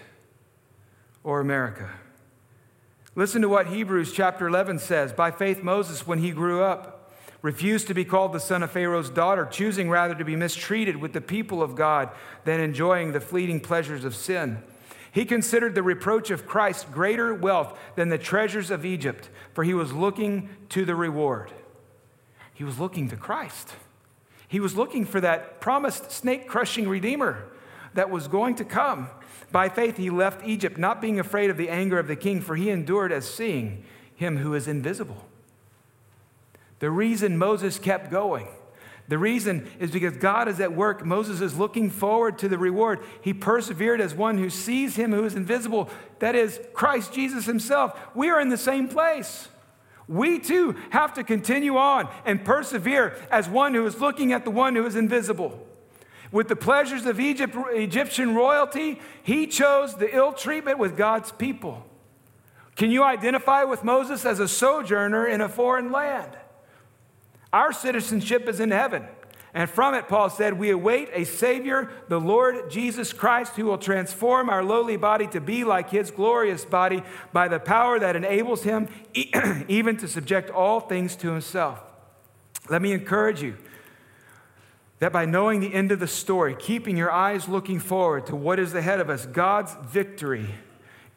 or 1.22 1.38
America? 1.38 1.88
Listen 3.14 3.40
to 3.40 3.48
what 3.48 3.68
Hebrews 3.68 4.12
chapter 4.12 4.48
11 4.48 4.80
says. 4.80 5.12
By 5.12 5.30
faith, 5.30 5.62
Moses, 5.62 6.08
when 6.08 6.18
he 6.18 6.32
grew 6.32 6.60
up, 6.64 7.12
refused 7.40 7.86
to 7.86 7.94
be 7.94 8.04
called 8.04 8.32
the 8.32 8.40
son 8.40 8.64
of 8.64 8.72
Pharaoh's 8.72 9.10
daughter, 9.10 9.46
choosing 9.46 9.88
rather 9.88 10.16
to 10.16 10.24
be 10.24 10.34
mistreated 10.34 10.96
with 10.96 11.12
the 11.12 11.20
people 11.20 11.62
of 11.62 11.76
God 11.76 12.10
than 12.44 12.58
enjoying 12.58 13.12
the 13.12 13.20
fleeting 13.20 13.60
pleasures 13.60 14.04
of 14.04 14.16
sin. 14.16 14.60
He 15.12 15.24
considered 15.24 15.76
the 15.76 15.84
reproach 15.84 16.32
of 16.32 16.46
Christ 16.48 16.90
greater 16.90 17.32
wealth 17.32 17.78
than 17.94 18.08
the 18.08 18.18
treasures 18.18 18.72
of 18.72 18.84
Egypt, 18.84 19.30
for 19.54 19.62
he 19.62 19.72
was 19.72 19.92
looking 19.92 20.48
to 20.70 20.84
the 20.84 20.96
reward. 20.96 21.52
He 22.52 22.64
was 22.64 22.80
looking 22.80 23.08
to 23.10 23.16
Christ. 23.16 23.76
He 24.48 24.58
was 24.58 24.74
looking 24.74 25.04
for 25.04 25.20
that 25.20 25.60
promised 25.60 26.10
snake 26.10 26.48
crushing 26.48 26.88
Redeemer 26.88 27.52
that 27.96 28.10
was 28.10 28.28
going 28.28 28.54
to 28.56 28.64
come. 28.64 29.08
By 29.52 29.68
faith, 29.68 29.96
he 29.96 30.10
left 30.10 30.46
Egypt, 30.46 30.78
not 30.78 31.00
being 31.00 31.20
afraid 31.20 31.50
of 31.50 31.56
the 31.56 31.68
anger 31.68 31.98
of 31.98 32.08
the 32.08 32.16
king, 32.16 32.40
for 32.40 32.56
he 32.56 32.70
endured 32.70 33.12
as 33.12 33.28
seeing 33.28 33.84
him 34.14 34.38
who 34.38 34.54
is 34.54 34.68
invisible. 34.68 35.26
The 36.78 36.90
reason 36.90 37.38
Moses 37.38 37.78
kept 37.78 38.10
going, 38.10 38.48
the 39.08 39.18
reason 39.18 39.70
is 39.78 39.90
because 39.92 40.16
God 40.16 40.48
is 40.48 40.60
at 40.60 40.72
work. 40.72 41.04
Moses 41.04 41.40
is 41.40 41.56
looking 41.56 41.90
forward 41.90 42.38
to 42.38 42.48
the 42.48 42.58
reward. 42.58 43.00
He 43.22 43.32
persevered 43.32 44.00
as 44.00 44.14
one 44.14 44.36
who 44.38 44.50
sees 44.50 44.96
him 44.96 45.12
who 45.12 45.24
is 45.24 45.34
invisible, 45.34 45.88
that 46.18 46.34
is, 46.34 46.60
Christ 46.74 47.12
Jesus 47.12 47.46
himself. 47.46 47.98
We 48.14 48.30
are 48.30 48.40
in 48.40 48.48
the 48.48 48.56
same 48.56 48.88
place. 48.88 49.48
We 50.08 50.38
too 50.38 50.76
have 50.90 51.14
to 51.14 51.24
continue 51.24 51.76
on 51.76 52.08
and 52.24 52.44
persevere 52.44 53.16
as 53.30 53.48
one 53.48 53.74
who 53.74 53.86
is 53.86 54.00
looking 54.00 54.32
at 54.32 54.44
the 54.44 54.50
one 54.50 54.74
who 54.74 54.86
is 54.86 54.96
invisible. 54.96 55.66
With 56.32 56.48
the 56.48 56.56
pleasures 56.56 57.06
of 57.06 57.20
Egypt, 57.20 57.54
Egyptian 57.70 58.34
royalty, 58.34 59.00
he 59.22 59.46
chose 59.46 59.94
the 59.94 60.14
ill 60.14 60.32
treatment 60.32 60.78
with 60.78 60.96
God's 60.96 61.32
people. 61.32 61.86
Can 62.76 62.90
you 62.90 63.02
identify 63.04 63.64
with 63.64 63.84
Moses 63.84 64.24
as 64.24 64.38
a 64.38 64.48
sojourner 64.48 65.26
in 65.26 65.40
a 65.40 65.48
foreign 65.48 65.90
land? 65.90 66.36
Our 67.52 67.72
citizenship 67.72 68.48
is 68.48 68.60
in 68.60 68.70
heaven. 68.70 69.06
And 69.54 69.70
from 69.70 69.94
it, 69.94 70.06
Paul 70.06 70.28
said, 70.28 70.58
we 70.58 70.68
await 70.68 71.08
a 71.14 71.24
Savior, 71.24 71.90
the 72.08 72.20
Lord 72.20 72.70
Jesus 72.70 73.14
Christ, 73.14 73.54
who 73.56 73.64
will 73.64 73.78
transform 73.78 74.50
our 74.50 74.62
lowly 74.62 74.98
body 74.98 75.26
to 75.28 75.40
be 75.40 75.64
like 75.64 75.88
his 75.88 76.10
glorious 76.10 76.66
body 76.66 77.02
by 77.32 77.48
the 77.48 77.58
power 77.58 77.98
that 77.98 78.16
enables 78.16 78.64
him 78.64 78.88
even 79.14 79.96
to 79.96 80.08
subject 80.08 80.50
all 80.50 80.80
things 80.80 81.16
to 81.16 81.32
himself. 81.32 81.80
Let 82.68 82.82
me 82.82 82.92
encourage 82.92 83.40
you 83.40 83.56
that 84.98 85.12
by 85.12 85.26
knowing 85.26 85.60
the 85.60 85.74
end 85.74 85.92
of 85.92 86.00
the 86.00 86.06
story, 86.06 86.56
keeping 86.58 86.96
your 86.96 87.10
eyes 87.10 87.48
looking 87.48 87.78
forward 87.78 88.26
to 88.26 88.36
what 88.36 88.58
is 88.58 88.74
ahead 88.74 89.00
of 89.00 89.10
us, 89.10 89.26
God's 89.26 89.76
victory 89.84 90.54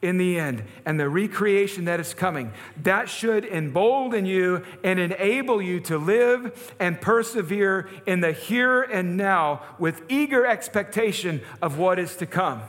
in 0.02 0.16
the 0.16 0.38
end 0.38 0.64
and 0.86 0.98
the 0.98 1.08
recreation 1.08 1.84
that 1.84 2.00
is 2.00 2.14
coming, 2.14 2.52
that 2.82 3.08
should 3.08 3.44
embolden 3.44 4.26
you 4.26 4.64
and 4.82 4.98
enable 4.98 5.60
you 5.60 5.80
to 5.80 5.98
live 5.98 6.74
and 6.78 7.00
persevere 7.00 7.88
in 8.06 8.20
the 8.20 8.32
here 8.32 8.82
and 8.82 9.16
now 9.16 9.62
with 9.78 10.02
eager 10.08 10.46
expectation 10.46 11.40
of 11.60 11.78
what 11.78 11.98
is 11.98 12.16
to 12.16 12.26
come. 12.26 12.62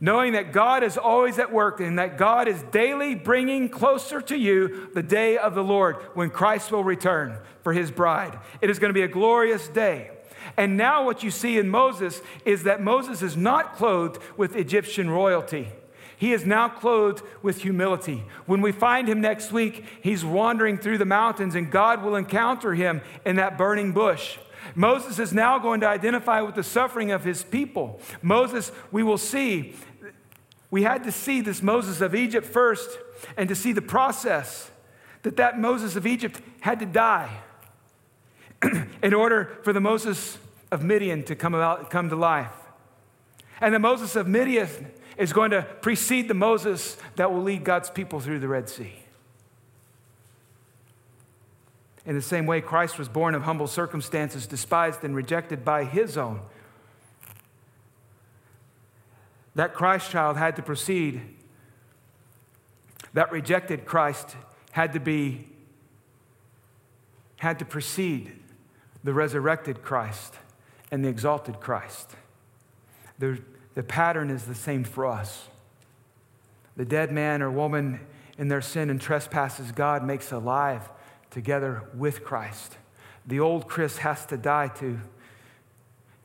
Knowing 0.00 0.32
that 0.32 0.52
God 0.52 0.82
is 0.82 0.98
always 0.98 1.38
at 1.38 1.52
work 1.52 1.78
and 1.78 1.98
that 1.98 2.18
God 2.18 2.48
is 2.48 2.60
daily 2.72 3.14
bringing 3.14 3.68
closer 3.68 4.20
to 4.22 4.36
you 4.36 4.90
the 4.94 5.02
day 5.02 5.38
of 5.38 5.54
the 5.54 5.62
Lord 5.62 5.96
when 6.14 6.28
Christ 6.28 6.72
will 6.72 6.82
return 6.82 7.38
for 7.62 7.72
his 7.72 7.90
bride. 7.90 8.36
It 8.60 8.68
is 8.68 8.80
going 8.80 8.88
to 8.88 8.94
be 8.94 9.02
a 9.02 9.08
glorious 9.08 9.68
day. 9.68 10.10
And 10.56 10.76
now, 10.76 11.04
what 11.04 11.22
you 11.22 11.30
see 11.30 11.58
in 11.58 11.68
Moses 11.68 12.20
is 12.44 12.64
that 12.64 12.82
Moses 12.82 13.22
is 13.22 13.36
not 13.36 13.76
clothed 13.76 14.20
with 14.36 14.56
Egyptian 14.56 15.08
royalty. 15.08 15.68
He 16.16 16.32
is 16.32 16.46
now 16.46 16.68
clothed 16.68 17.24
with 17.42 17.62
humility. 17.62 18.22
When 18.46 18.60
we 18.60 18.70
find 18.70 19.08
him 19.08 19.20
next 19.20 19.50
week, 19.50 19.84
he's 20.02 20.24
wandering 20.24 20.78
through 20.78 20.98
the 20.98 21.04
mountains, 21.04 21.54
and 21.54 21.70
God 21.70 22.02
will 22.02 22.14
encounter 22.14 22.74
him 22.74 23.00
in 23.24 23.36
that 23.36 23.58
burning 23.58 23.92
bush. 23.92 24.38
Moses 24.74 25.18
is 25.18 25.32
now 25.32 25.58
going 25.58 25.80
to 25.80 25.88
identify 25.88 26.40
with 26.40 26.54
the 26.54 26.62
suffering 26.62 27.10
of 27.10 27.24
his 27.24 27.42
people. 27.42 28.00
Moses, 28.22 28.70
we 28.92 29.02
will 29.02 29.18
see, 29.18 29.74
we 30.70 30.84
had 30.84 31.02
to 31.04 31.12
see 31.12 31.40
this 31.40 31.62
Moses 31.62 32.00
of 32.00 32.14
Egypt 32.14 32.46
first 32.46 32.98
and 33.36 33.48
to 33.48 33.56
see 33.56 33.72
the 33.72 33.82
process 33.82 34.70
that 35.22 35.36
that 35.36 35.58
Moses 35.58 35.96
of 35.96 36.06
Egypt 36.06 36.40
had 36.60 36.78
to 36.78 36.86
die 36.86 37.36
in 39.02 39.14
order 39.14 39.58
for 39.62 39.72
the 39.72 39.80
Moses 39.80 40.38
of 40.70 40.82
Midian 40.82 41.22
to 41.24 41.34
come, 41.34 41.54
about, 41.54 41.90
come 41.90 42.08
to 42.08 42.16
life. 42.16 42.52
And 43.60 43.74
the 43.74 43.78
Moses 43.78 44.16
of 44.16 44.26
Midian 44.26 44.68
is 45.16 45.32
going 45.32 45.50
to 45.50 45.62
precede 45.80 46.28
the 46.28 46.34
Moses 46.34 46.96
that 47.16 47.32
will 47.32 47.42
lead 47.42 47.64
God's 47.64 47.90
people 47.90 48.20
through 48.20 48.40
the 48.40 48.48
Red 48.48 48.68
Sea. 48.68 48.94
In 52.04 52.16
the 52.16 52.22
same 52.22 52.46
way, 52.46 52.60
Christ 52.60 52.98
was 52.98 53.08
born 53.08 53.34
of 53.34 53.42
humble 53.42 53.68
circumstances, 53.68 54.46
despised 54.46 55.04
and 55.04 55.14
rejected 55.14 55.64
by 55.64 55.84
his 55.84 56.16
own. 56.16 56.40
That 59.54 59.74
Christ 59.74 60.10
child 60.10 60.36
had 60.36 60.56
to 60.56 60.62
proceed. 60.62 61.20
That 63.12 63.30
rejected 63.30 63.84
Christ 63.84 64.34
had 64.72 64.94
to 64.94 65.00
be, 65.00 65.46
had 67.36 67.58
to 67.58 67.64
precede 67.64 68.41
the 69.04 69.12
resurrected 69.12 69.82
Christ 69.82 70.34
and 70.90 71.04
the 71.04 71.08
exalted 71.08 71.60
Christ. 71.60 72.10
The 73.18 73.40
the 73.74 73.82
pattern 73.82 74.30
is 74.30 74.44
the 74.44 74.54
same 74.54 74.84
for 74.84 75.06
us. 75.06 75.48
The 76.76 76.84
dead 76.84 77.12
man 77.12 77.42
or 77.42 77.50
woman 77.50 78.00
in 78.38 78.48
their 78.48 78.60
sin 78.60 78.90
and 78.90 79.00
trespasses, 79.00 79.72
God 79.72 80.04
makes 80.04 80.32
alive 80.32 80.88
together 81.30 81.88
with 81.94 82.24
Christ. 82.24 82.76
The 83.26 83.40
old 83.40 83.68
Chris 83.68 83.98
has 83.98 84.26
to 84.26 84.36
die 84.36 84.68
to 84.78 85.00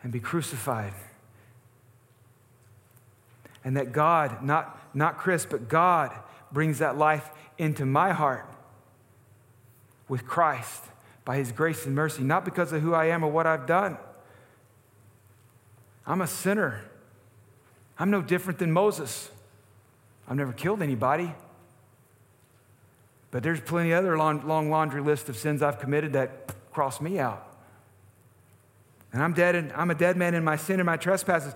and 0.03 0.11
be 0.11 0.19
crucified. 0.19 0.93
And 3.63 3.75
that 3.77 3.91
God, 3.91 4.43
not, 4.43 4.79
not 4.93 5.17
Chris, 5.17 5.45
but 5.45 5.67
God 5.67 6.13
brings 6.51 6.79
that 6.79 6.97
life 6.97 7.29
into 7.57 7.85
my 7.85 8.13
heart 8.13 8.49
with 10.07 10.25
Christ 10.25 10.83
by 11.27 11.35
his 11.35 11.51
grace 11.51 11.85
and 11.85 11.93
mercy, 11.93 12.23
not 12.23 12.45
because 12.45 12.71
of 12.71 12.81
who 12.81 12.93
I 12.93 13.07
am 13.07 13.21
or 13.21 13.29
what 13.29 13.45
I've 13.45 13.65
done. 13.65 13.97
I'm 16.05 16.21
a 16.21 16.27
sinner. 16.27 16.85
I'm 17.99 18.09
no 18.09 18.21
different 18.21 18.59
than 18.59 18.71
Moses. 18.71 19.29
I've 20.25 20.37
never 20.37 20.53
killed 20.53 20.81
anybody. 20.81 21.35
But 23.29 23.43
there's 23.43 23.59
plenty 23.59 23.91
of 23.91 23.97
other 23.97 24.17
long, 24.17 24.47
long 24.47 24.69
laundry 24.69 25.01
list 25.01 25.27
of 25.27 25.35
sins 25.35 25.61
I've 25.61 25.79
committed 25.79 26.13
that 26.13 26.55
cross 26.71 27.01
me 27.01 27.19
out. 27.19 27.45
And 29.11 29.21
I'm 29.21 29.33
dead 29.33 29.53
and 29.53 29.73
I'm 29.73 29.91
a 29.91 29.95
dead 29.95 30.15
man 30.15 30.33
in 30.33 30.45
my 30.45 30.55
sin 30.55 30.79
and 30.79 30.85
my 30.85 30.95
trespasses. 30.95 31.53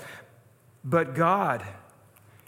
But 0.84 1.16
God 1.16 1.66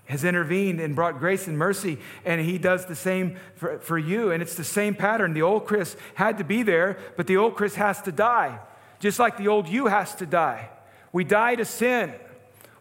has 0.06 0.24
intervened 0.24 0.80
and 0.80 0.96
brought 0.96 1.20
grace 1.20 1.48
and 1.48 1.58
mercy, 1.58 1.98
and 2.26 2.42
He 2.42 2.58
does 2.58 2.86
the 2.86 2.96
same 2.96 3.38
for, 3.56 3.80
for 3.80 3.98
you. 3.98 4.32
And 4.32 4.44
it's 4.44 4.56
the 4.56 4.64
same 4.64 4.96
pattern. 4.96 5.34
The 5.34 5.42
old 5.42 5.66
Chris 5.66 5.96
had 6.16 6.38
to 6.40 6.44
be 6.44 6.64
there, 6.64 6.98
but 7.16 7.28
the 7.28 7.38
old 7.38 7.56
Chris 7.56 7.76
has 7.76 8.02
to 8.04 8.12
die, 8.12 8.60
just 9.00 9.20
like 9.20 9.38
the 9.38 9.48
old 9.48 9.68
you 9.68 9.88
has 9.88 10.14
to 10.16 10.26
die. 10.26 10.70
We 11.12 11.24
die 11.24 11.56
to 11.56 11.66
sin. 11.66 12.14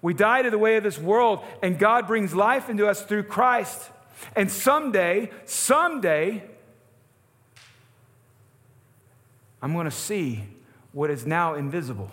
We 0.00 0.14
die 0.14 0.42
to 0.42 0.50
the 0.50 0.58
way 0.58 0.76
of 0.76 0.82
this 0.82 0.98
world, 0.98 1.44
and 1.62 1.78
God 1.78 2.08
brings 2.08 2.34
life 2.34 2.68
into 2.68 2.88
us 2.88 3.02
through 3.02 3.24
Christ. 3.24 3.90
And 4.34 4.50
someday, 4.50 5.30
someday, 5.44 6.42
I'm 9.60 9.72
going 9.72 9.84
to 9.84 9.92
see 9.92 10.44
what 10.92 11.10
is 11.10 11.24
now 11.24 11.54
invisible. 11.54 12.10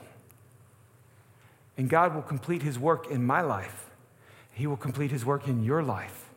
And 1.78 1.90
God 1.90 2.14
will 2.14 2.22
complete 2.22 2.62
his 2.62 2.78
work 2.78 3.10
in 3.10 3.26
my 3.26 3.42
life. 3.42 3.89
He 4.52 4.68
will 4.68 4.78
complete 4.78 5.12
his 5.12 5.26
work 5.26 5.48
in 5.48 5.64
your 5.64 5.82
life, 5.82 6.30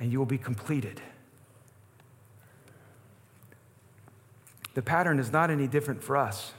and 0.00 0.10
you 0.10 0.18
will 0.18 0.26
be 0.26 0.38
completed. 0.38 1.00
The 4.74 4.82
pattern 4.82 5.18
is 5.18 5.30
not 5.30 5.50
any 5.50 5.66
different 5.66 6.02
for 6.02 6.16
us. 6.16 6.52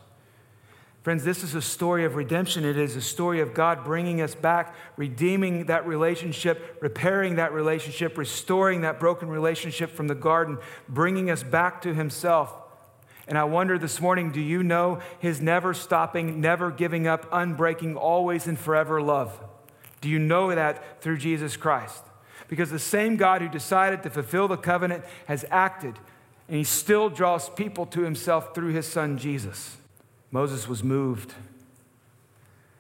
Friends, 1.04 1.26
this 1.26 1.44
is 1.44 1.54
a 1.54 1.62
story 1.62 2.06
of 2.06 2.16
redemption. 2.16 2.64
It 2.64 2.78
is 2.78 2.96
a 2.96 3.02
story 3.02 3.42
of 3.42 3.54
God 3.54 3.84
bringing 3.84 4.22
us 4.22 4.36
back, 4.36 4.74
redeeming 4.96 5.66
that 5.66 5.86
relationship, 5.86 6.78
repairing 6.80 7.36
that 7.36 7.52
relationship, 7.52 8.18
restoring 8.18 8.82
that 8.82 9.02
broken 9.02 9.28
relationship 9.28 9.92
from 9.92 10.08
the 10.08 10.16
garden, 10.16 10.60
bringing 10.88 11.30
us 11.30 11.44
back 11.44 11.82
to 11.82 11.94
Himself. 11.94 12.56
And 13.28 13.38
I 13.38 13.44
wonder 13.44 13.78
this 13.78 14.00
morning 14.00 14.32
do 14.32 14.40
you 14.40 14.64
know 14.64 15.00
His 15.20 15.42
never 15.42 15.74
stopping, 15.74 16.40
never 16.40 16.72
giving 16.72 17.06
up, 17.06 17.30
unbreaking, 17.32 17.98
always 17.98 18.48
and 18.48 18.58
forever 18.58 19.02
love? 19.02 19.38
Do 20.04 20.10
you 20.10 20.20
know 20.20 20.54
that 20.54 21.02
through 21.02 21.16
Jesus 21.16 21.56
Christ? 21.56 22.04
Because 22.50 22.70
the 22.70 22.78
same 22.78 23.16
God 23.16 23.42
who 23.42 23.48
decided 23.48 24.04
to 24.04 24.10
fulfill 24.10 24.50
the 24.50 24.58
covenant 24.58 25.06
has 25.28 25.46
acted, 25.50 25.98
and 26.50 26.58
He 26.58 26.66
still 26.66 27.10
draws 27.10 27.48
people 27.48 27.86
to 27.86 28.02
Himself 28.02 28.54
through 28.54 28.74
His 28.74 28.86
Son 28.86 29.18
Jesus. 29.18 29.78
Moses 30.30 30.68
was 30.68 30.84
moved. 30.84 31.34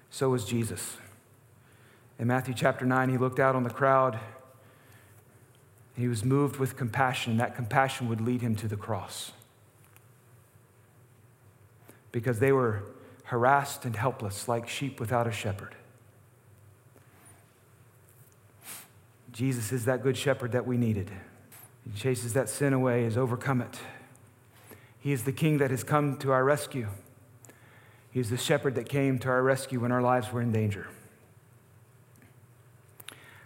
So 0.09 0.31
was 0.31 0.43
Jesus. 0.43 0.97
In 2.19 2.27
Matthew 2.27 2.53
chapter 2.53 2.85
9, 2.85 3.07
he 3.07 3.17
looked 3.17 3.39
out 3.39 3.55
on 3.55 3.63
the 3.63 3.69
crowd. 3.69 4.19
He 5.95 6.09
was 6.09 6.25
moved 6.25 6.57
with 6.57 6.75
compassion. 6.75 7.31
And 7.31 7.39
that 7.39 7.55
compassion 7.55 8.09
would 8.09 8.19
lead 8.19 8.41
him 8.41 8.53
to 8.57 8.67
the 8.67 8.75
cross. 8.75 9.31
Because 12.11 12.39
they 12.39 12.51
were 12.51 12.83
harassed 13.23 13.85
and 13.85 13.95
helpless 13.95 14.49
like 14.49 14.67
sheep 14.67 14.99
without 14.99 15.25
a 15.25 15.31
shepherd. 15.31 15.73
Jesus 19.33 19.71
is 19.71 19.85
that 19.85 20.03
good 20.03 20.15
shepherd 20.15 20.51
that 20.51 20.65
we 20.67 20.77
needed. 20.77 21.11
He 21.83 21.99
chases 21.99 22.33
that 22.33 22.47
sin 22.47 22.71
away, 22.71 23.03
has 23.03 23.17
overcome 23.17 23.61
it. 23.61 23.79
He 24.99 25.11
is 25.11 25.23
the 25.23 25.33
king 25.33 25.57
that 25.57 25.71
has 25.71 25.83
come 25.83 26.17
to 26.19 26.31
our 26.31 26.45
rescue. 26.45 26.87
He 28.11 28.19
is 28.19 28.29
the 28.29 28.37
shepherd 28.37 28.75
that 28.75 28.87
came 28.87 29.17
to 29.19 29.29
our 29.29 29.41
rescue 29.41 29.79
when 29.79 29.91
our 29.91 30.03
lives 30.03 30.31
were 30.31 30.41
in 30.41 30.51
danger. 30.51 30.87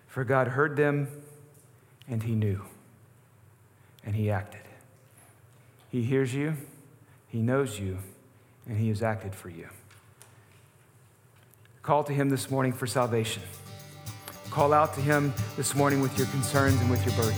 For 0.08 0.26
God 0.26 0.50
heard 0.50 0.76
them 0.76 1.08
and 2.10 2.22
he 2.22 2.36
knew, 2.36 2.62
and 4.06 4.16
he 4.16 4.30
acted. 4.30 4.62
He 5.90 6.04
hears 6.04 6.34
you, 6.34 6.56
he 7.28 7.40
knows 7.40 7.80
you, 7.80 7.98
and 8.68 8.78
he 8.78 8.90
has 8.90 9.02
acted 9.02 9.34
for 9.34 9.50
you. 9.50 9.70
Call 11.82 12.04
to 12.04 12.14
him 12.14 12.30
this 12.30 12.52
morning 12.52 12.74
for 12.74 12.88
salvation. 12.88 13.44
Call 14.50 14.74
out 14.74 14.94
to 14.96 15.02
him 15.02 15.34
this 15.56 15.76
morning 15.76 16.02
with 16.02 16.18
your 16.18 16.28
concerns 16.28 16.80
and 16.82 16.90
with 16.90 17.06
your 17.06 17.14
burdens. 17.16 17.38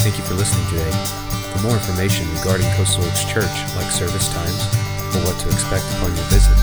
Thank 0.00 0.16
you 0.16 0.24
for 0.24 0.34
listening 0.34 0.64
today. 0.72 0.90
For 1.52 1.60
more 1.68 1.76
information 1.76 2.24
regarding 2.40 2.64
Coastal 2.80 3.04
Oaks 3.04 3.28
Church, 3.28 3.52
like 3.76 3.90
service 3.92 4.32
times 4.32 4.62
or 5.12 5.20
what 5.28 5.36
to 5.42 5.52
expect 5.52 5.84
upon 6.00 6.16
your 6.16 6.24
visit, 6.32 6.56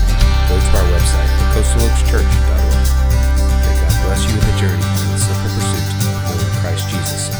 go 0.50 0.58
to 0.58 0.70
our 0.82 0.88
website 0.90 1.30
at 1.30 1.46
coastaloakschurch.org. 1.54 2.86
May 3.62 3.74
God 3.86 3.94
bless 4.02 4.26
you 4.26 4.34
in 4.34 4.42
the 4.42 4.56
journey 4.58 4.82
in 4.82 5.08
the 5.14 5.20
simple 5.22 5.50
pursuit 5.54 5.86
of 6.10 6.26
knowing 6.26 6.50
Christ 6.58 6.90
Jesus, 6.90 7.30